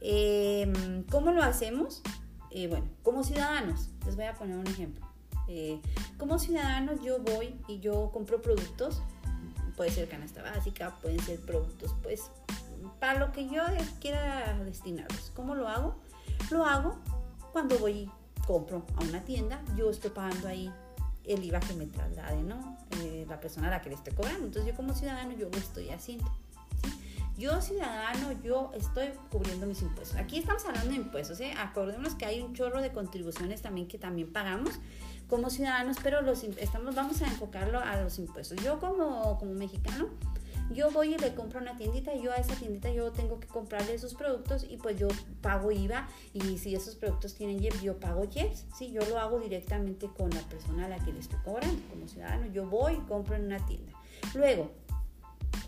Em, 0.00 1.02
¿Cómo 1.04 1.32
lo 1.32 1.42
hacemos? 1.42 2.02
Eh, 2.50 2.68
bueno, 2.68 2.86
como 3.02 3.24
ciudadanos, 3.24 3.90
les 4.06 4.16
voy 4.16 4.24
a 4.26 4.34
poner 4.34 4.56
un 4.56 4.66
ejemplo. 4.66 5.06
Eh, 5.48 5.80
como 6.18 6.38
ciudadanos 6.38 7.00
yo 7.02 7.20
voy 7.20 7.58
y 7.68 7.80
yo 7.80 8.10
compro 8.12 8.40
productos, 8.42 9.02
puede 9.76 9.90
ser 9.90 10.08
canasta 10.08 10.42
básica, 10.42 10.96
pueden 11.00 11.20
ser 11.20 11.40
productos, 11.40 11.94
pues, 12.02 12.30
para 13.00 13.18
lo 13.18 13.32
que 13.32 13.48
yo 13.48 13.62
quiera 14.00 14.58
destinarlos. 14.64 15.32
¿Cómo 15.34 15.54
lo 15.54 15.68
hago? 15.68 15.96
Lo 16.50 16.64
hago 16.64 16.98
cuando 17.52 17.78
voy 17.78 17.92
y 17.92 18.10
compro 18.46 18.84
a 18.96 19.04
una 19.04 19.24
tienda, 19.24 19.62
yo 19.76 19.90
estoy 19.90 20.10
pagando 20.10 20.48
ahí 20.48 20.72
el 21.24 21.44
IVA 21.44 21.60
que 21.60 21.74
me 21.74 21.86
traslade, 21.86 22.42
¿no? 22.42 22.78
Eh, 23.02 23.26
la 23.28 23.38
persona 23.38 23.68
a 23.68 23.70
la 23.70 23.82
que 23.82 23.90
le 23.90 23.94
estoy 23.94 24.14
cobrando. 24.14 24.46
Entonces 24.46 24.70
yo 24.70 24.76
como 24.76 24.94
ciudadano 24.94 25.32
yo 25.32 25.48
lo 25.50 25.58
estoy 25.58 25.90
haciendo. 25.90 26.30
Yo, 27.38 27.62
ciudadano, 27.62 28.32
yo 28.42 28.72
estoy 28.74 29.10
cubriendo 29.30 29.64
mis 29.64 29.80
impuestos. 29.80 30.18
Aquí 30.18 30.40
estamos 30.40 30.64
hablando 30.64 30.90
de 30.90 30.96
impuestos, 30.96 31.38
¿eh? 31.38 31.52
Acordémonos 31.56 32.16
que 32.16 32.26
hay 32.26 32.40
un 32.40 32.52
chorro 32.52 32.82
de 32.82 32.90
contribuciones 32.90 33.62
también 33.62 33.86
que 33.86 33.96
también 33.96 34.32
pagamos 34.32 34.70
como 35.28 35.48
ciudadanos, 35.48 35.98
pero 36.02 36.20
los 36.20 36.42
estamos, 36.42 36.96
vamos 36.96 37.22
a 37.22 37.28
enfocarlo 37.28 37.78
a 37.78 38.00
los 38.02 38.18
impuestos. 38.18 38.60
Yo 38.64 38.80
como, 38.80 39.38
como 39.38 39.52
mexicano, 39.52 40.08
yo 40.72 40.90
voy 40.90 41.14
y 41.14 41.18
le 41.18 41.32
compro 41.36 41.60
una 41.60 41.76
tiendita 41.76 42.12
yo 42.16 42.32
a 42.32 42.36
esa 42.36 42.56
tiendita 42.56 42.90
yo 42.90 43.12
tengo 43.12 43.38
que 43.38 43.46
comprarle 43.46 43.94
esos 43.94 44.14
productos 44.14 44.66
y 44.68 44.76
pues 44.76 44.98
yo 44.98 45.06
pago 45.40 45.70
IVA 45.70 46.08
y 46.34 46.58
si 46.58 46.74
esos 46.74 46.96
productos 46.96 47.34
tienen 47.34 47.62
IEP, 47.62 47.80
yo 47.82 48.00
pago 48.00 48.24
IEP, 48.24 48.52
sí, 48.76 48.90
yo 48.90 49.00
lo 49.08 49.16
hago 49.18 49.38
directamente 49.38 50.08
con 50.08 50.28
la 50.30 50.40
persona 50.42 50.86
a 50.86 50.88
la 50.88 50.98
que 50.98 51.12
le 51.12 51.20
estoy 51.20 51.38
cobrando 51.44 51.80
como 51.88 52.08
ciudadano, 52.08 52.46
yo 52.46 52.66
voy 52.66 52.94
y 52.94 53.00
compro 53.02 53.36
en 53.36 53.44
una 53.44 53.64
tienda. 53.64 53.92
Luego, 54.34 54.72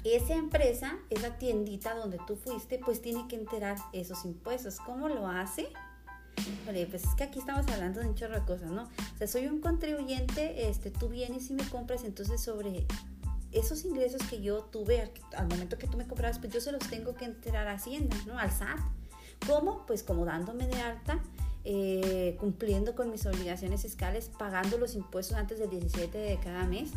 esa 0.04 0.34
empresa, 0.34 0.98
esa 1.10 1.38
tiendita 1.38 1.94
donde 1.94 2.18
tú 2.26 2.36
fuiste, 2.36 2.78
pues 2.78 3.02
tiene 3.02 3.26
que 3.28 3.36
enterar 3.36 3.76
esos 3.92 4.24
impuestos. 4.24 4.76
¿Cómo 4.76 5.08
lo 5.08 5.26
hace? 5.26 5.68
Vale, 6.66 6.86
pues 6.86 7.04
es 7.04 7.14
que 7.14 7.24
aquí 7.24 7.38
estamos 7.38 7.66
hablando 7.70 8.00
de 8.00 8.08
un 8.08 8.14
chorro 8.14 8.34
de 8.34 8.46
cosas, 8.46 8.70
¿no? 8.70 8.84
O 8.84 9.18
sea, 9.18 9.26
soy 9.26 9.46
un 9.46 9.60
contribuyente, 9.60 10.68
este, 10.68 10.90
tú 10.90 11.08
vienes 11.08 11.50
y 11.50 11.54
me 11.54 11.68
compras, 11.68 12.04
entonces 12.04 12.40
sobre 12.40 12.86
esos 13.52 13.84
ingresos 13.84 14.22
que 14.28 14.40
yo 14.40 14.62
tuve 14.64 15.10
al, 15.36 15.48
momento 15.48 15.76
que 15.76 15.86
tú 15.86 15.96
me 15.96 16.06
comprabas, 16.06 16.38
pues 16.38 16.52
yo 16.52 16.60
se 16.60 16.72
los 16.72 16.88
tengo 16.88 17.14
que 17.14 17.24
enterar 17.24 17.68
a 17.68 17.72
Hacienda, 17.72 18.16
¿no? 18.26 18.38
Al 18.38 18.50
SAT. 18.50 18.78
¿Cómo? 19.46 19.86
Pues 19.86 20.02
como 20.02 20.24
dándome 20.24 20.66
de 20.66 20.80
alta, 20.80 21.18
eh, 21.64 22.36
cumpliendo 22.38 22.94
con 22.94 23.10
mis 23.10 23.26
obligaciones 23.26 23.82
fiscales, 23.82 24.30
pagando 24.38 24.78
los 24.78 24.94
impuestos 24.94 25.36
antes 25.36 25.58
del 25.58 25.70
17 25.70 26.16
de 26.16 26.38
cada 26.38 26.64
mes. 26.64 26.90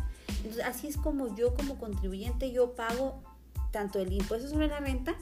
Entonces, 0.44 0.64
así 0.64 0.88
es 0.88 0.98
como 0.98 1.34
yo 1.34 1.54
como 1.54 1.78
contribuyente, 1.78 2.52
yo 2.52 2.74
pago 2.74 3.22
tanto 3.70 3.98
el 3.98 4.12
impuesto 4.12 4.48
sobre 4.48 4.68
la 4.68 4.78
renta, 4.78 5.14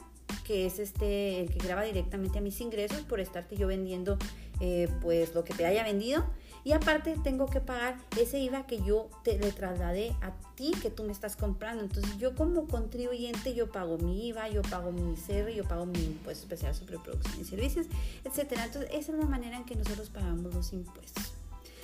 que 0.43 0.65
es 0.65 0.79
este 0.79 1.41
el 1.41 1.49
que 1.49 1.59
graba 1.59 1.83
directamente 1.83 2.39
a 2.39 2.41
mis 2.41 2.59
ingresos 2.59 3.01
por 3.01 3.21
estarte 3.21 3.55
yo 3.55 3.67
vendiendo 3.67 4.17
eh, 4.59 4.89
pues 5.01 5.33
lo 5.33 5.43
que 5.43 5.53
te 5.53 5.65
haya 5.65 5.83
vendido 5.83 6.25
y 6.65 6.71
aparte 6.71 7.17
tengo 7.23 7.47
que 7.47 7.59
pagar 7.59 7.97
ese 8.19 8.39
IVA 8.39 8.65
que 8.65 8.81
yo 8.83 9.09
te 9.23 9.37
le 9.37 9.51
trasladé 9.51 10.15
a 10.21 10.31
ti 10.55 10.71
que 10.81 10.89
tú 10.89 11.03
me 11.03 11.11
estás 11.11 11.35
comprando. 11.35 11.83
Entonces 11.83 12.17
yo 12.17 12.35
como 12.35 12.67
contribuyente 12.67 13.53
yo 13.53 13.71
pago 13.71 13.97
mi 13.97 14.27
IVA, 14.27 14.47
yo 14.49 14.61
pago 14.61 14.91
mi 14.91 15.13
ICR, 15.13 15.49
yo 15.49 15.65
pago 15.65 15.85
mi 15.85 16.03
impuesto 16.03 16.43
especial 16.43 16.73
sobre 16.73 16.99
producción 16.99 17.41
y 17.41 17.43
servicios, 17.43 17.87
etcétera. 18.23 18.65
Entonces 18.65 18.89
esa 18.93 19.11
es 19.11 19.17
la 19.17 19.25
manera 19.25 19.57
en 19.57 19.65
que 19.65 19.75
nosotros 19.75 20.09
pagamos 20.09 20.53
los 20.53 20.71
impuestos. 20.71 21.33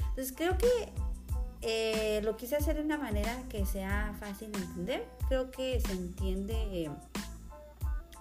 Entonces 0.09 0.33
creo 0.35 0.57
que 0.57 0.67
eh, 1.61 2.21
lo 2.23 2.37
quise 2.37 2.55
hacer 2.55 2.77
de 2.77 2.83
una 2.83 2.97
manera 2.97 3.43
que 3.49 3.65
sea 3.65 4.15
fácil 4.19 4.51
de 4.51 4.59
entender. 4.59 5.07
Creo 5.27 5.51
que 5.51 5.79
se 5.79 5.91
entiende 5.91 6.53
eh, 6.71 6.89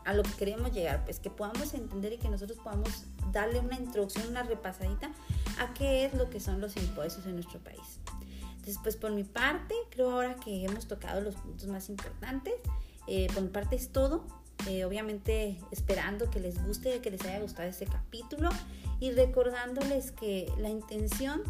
a 0.05 0.13
lo 0.13 0.23
que 0.23 0.33
queremos 0.33 0.73
llegar, 0.73 1.05
pues 1.05 1.21
que 1.21 1.31
podamos 1.31 1.75
entender 1.75 2.15
y 2.15 2.19
que 2.19 2.29
nosotros 2.29 2.59
podamos 2.59 3.05
darle 3.31 3.61
una 3.61 3.77
introducción, 3.77 4.27
una 4.29 4.43
repasadita 4.43 5.11
a 5.59 5.75
qué 5.75 6.07
es 6.07 6.15
lo 6.15 6.31
que 6.31 6.41
son 6.41 6.61
los 6.61 6.77
impuestos 6.77 7.27
en 7.27 7.35
nuestro 7.35 7.61
país. 7.61 8.01
Entonces, 8.53 8.79
pues 8.83 8.97
por 8.97 9.13
mi 9.13 9.25
parte, 9.25 9.75
creo 9.91 10.11
ahora 10.11 10.37
que 10.37 10.65
hemos 10.65 10.89
tocado 10.89 11.21
los 11.21 11.37
puntos 11.37 11.69
más 11.69 11.89
importantes. 11.89 12.55
Eh, 13.07 13.29
por 13.33 13.43
mi 13.43 13.49
parte 13.49 13.77
es 13.77 13.91
todo. 13.91 14.27
Eh, 14.67 14.85
obviamente 14.85 15.59
esperando 15.71 16.31
que 16.31 16.41
les 16.41 16.63
guste, 16.67 17.01
que 17.01 17.11
les 17.11 17.23
haya 17.23 17.41
gustado 17.41 17.69
este 17.69 17.87
capítulo 17.87 18.51
y 18.99 19.13
recordándoles 19.13 20.11
que 20.11 20.53
la 20.59 20.69
intención 20.69 21.43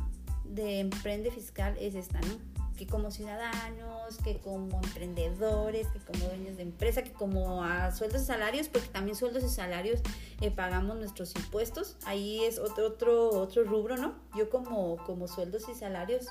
de 0.49 0.81
Emprende 0.81 1.31
Fiscal 1.31 1.77
es 1.81 1.95
esta, 1.95 2.21
¿no? 2.21 2.37
Que 2.77 2.87
como 2.87 3.11
ciudadanos, 3.11 4.19
que 4.23 4.39
como 4.39 4.81
emprendedores, 4.83 5.89
que 5.89 5.99
como 5.99 6.27
dueños 6.27 6.57
de 6.57 6.63
empresa, 6.63 7.03
que 7.03 7.13
como 7.13 7.65
a 7.65 7.91
sueldos 7.91 8.23
y 8.23 8.27
salarios, 8.27 8.69
porque 8.69 8.89
también 8.89 9.17
sueldos 9.17 9.43
y 9.43 9.49
salarios 9.49 10.01
eh, 10.41 10.51
pagamos 10.53 10.97
nuestros 10.97 11.35
impuestos. 11.35 11.97
Ahí 12.05 12.45
es 12.45 12.59
otro, 12.59 12.87
otro, 12.87 13.31
otro 13.31 13.65
rubro, 13.65 13.97
¿no? 13.97 14.15
Yo 14.37 14.49
como, 14.49 14.97
como 15.05 15.27
sueldos 15.27 15.69
y 15.69 15.75
salarios 15.75 16.27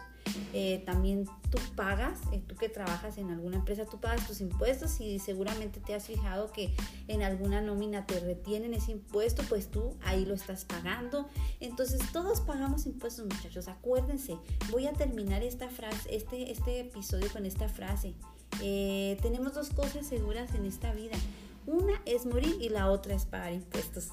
eh, 0.54 0.84
también 0.86 1.26
tú 1.50 1.58
pagas, 1.76 2.20
eh, 2.32 2.42
tú 2.46 2.56
que 2.56 2.70
trabajas 2.70 3.18
en 3.18 3.30
alguna 3.30 3.58
empresa, 3.58 3.86
tú 3.86 4.00
pagas 4.00 4.28
tus 4.28 4.42
impuestos 4.42 5.00
y 5.00 5.20
seguramente 5.20 5.80
te 5.80 5.94
has 5.94 6.06
fijado 6.06 6.52
que 6.52 6.74
en 7.08 7.24
alguna 7.24 7.62
nómina 7.62 8.06
te 8.06 8.20
retienen 8.20 8.74
ese 8.74 8.92
impuesto, 8.92 9.44
pues 9.50 9.70
tú 9.70 9.96
ahí 10.04 10.26
lo 10.26 10.34
estás 10.34 10.66
pagando. 10.66 11.28
Entonces 11.60 12.02
todos 12.12 12.42
pagamos 12.42 12.86
impuestos 12.86 13.26
muchachos, 13.26 13.68
acuérdense, 13.68 14.38
voy 14.72 14.88
a 14.88 14.94
terminar 14.94 15.44
esta 15.44 15.70
frase, 15.70 16.16
este, 16.16 16.52
este 16.52 16.82
episodio 16.82 17.32
con 17.32 17.46
esta 17.46 17.70
frase. 17.70 18.14
Eh, 18.62 19.18
tenemos 19.22 19.54
dos 19.54 19.70
cosas 19.70 20.06
seguras 20.06 20.54
en 20.56 20.66
esta 20.66 20.94
vida. 20.94 21.18
Una 21.66 22.02
es 22.06 22.26
morir 22.26 22.58
y 22.62 22.70
la 22.70 22.90
otra 22.90 23.14
es 23.14 23.26
pagar 23.26 23.54
impuestos. 23.54 24.10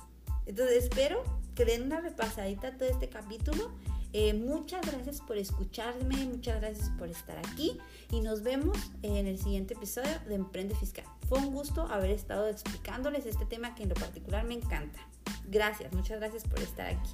Entonces 0.47 0.85
espero 0.85 1.23
que 1.55 1.65
den 1.65 1.83
una 1.85 2.01
repasadita 2.01 2.69
a 2.69 2.77
todo 2.77 2.89
este 2.89 3.09
capítulo. 3.09 3.71
Eh, 4.17 4.33
muchas 4.33 4.87
gracias 4.87 5.21
por 5.21 5.37
escucharme, 5.39 6.15
muchas 6.27 6.61
gracias 6.61 6.89
por 6.91 7.09
estar 7.09 7.37
aquí 7.37 7.77
y 8.13 8.21
nos 8.21 8.45
vemos 8.45 8.79
en 9.03 9.27
el 9.27 9.39
siguiente 9.39 9.75
episodio 9.75 10.21
de 10.29 10.37
Emprende 10.37 10.77
Fiscal. 10.77 11.05
Fue 11.29 11.41
un 11.41 11.53
gusto 11.53 11.89
haber 11.89 12.13
estado 12.13 12.47
explicándoles 12.47 13.27
este 13.27 13.45
tema 13.45 13.75
que 13.75 13.83
en 13.83 13.89
lo 13.89 13.97
particular 13.97 14.45
me 14.45 14.55
encanta. 14.55 15.01
Gracias, 15.49 15.93
muchas 15.93 16.21
gracias 16.21 16.45
por 16.45 16.61
estar 16.61 16.87
aquí. 16.87 17.11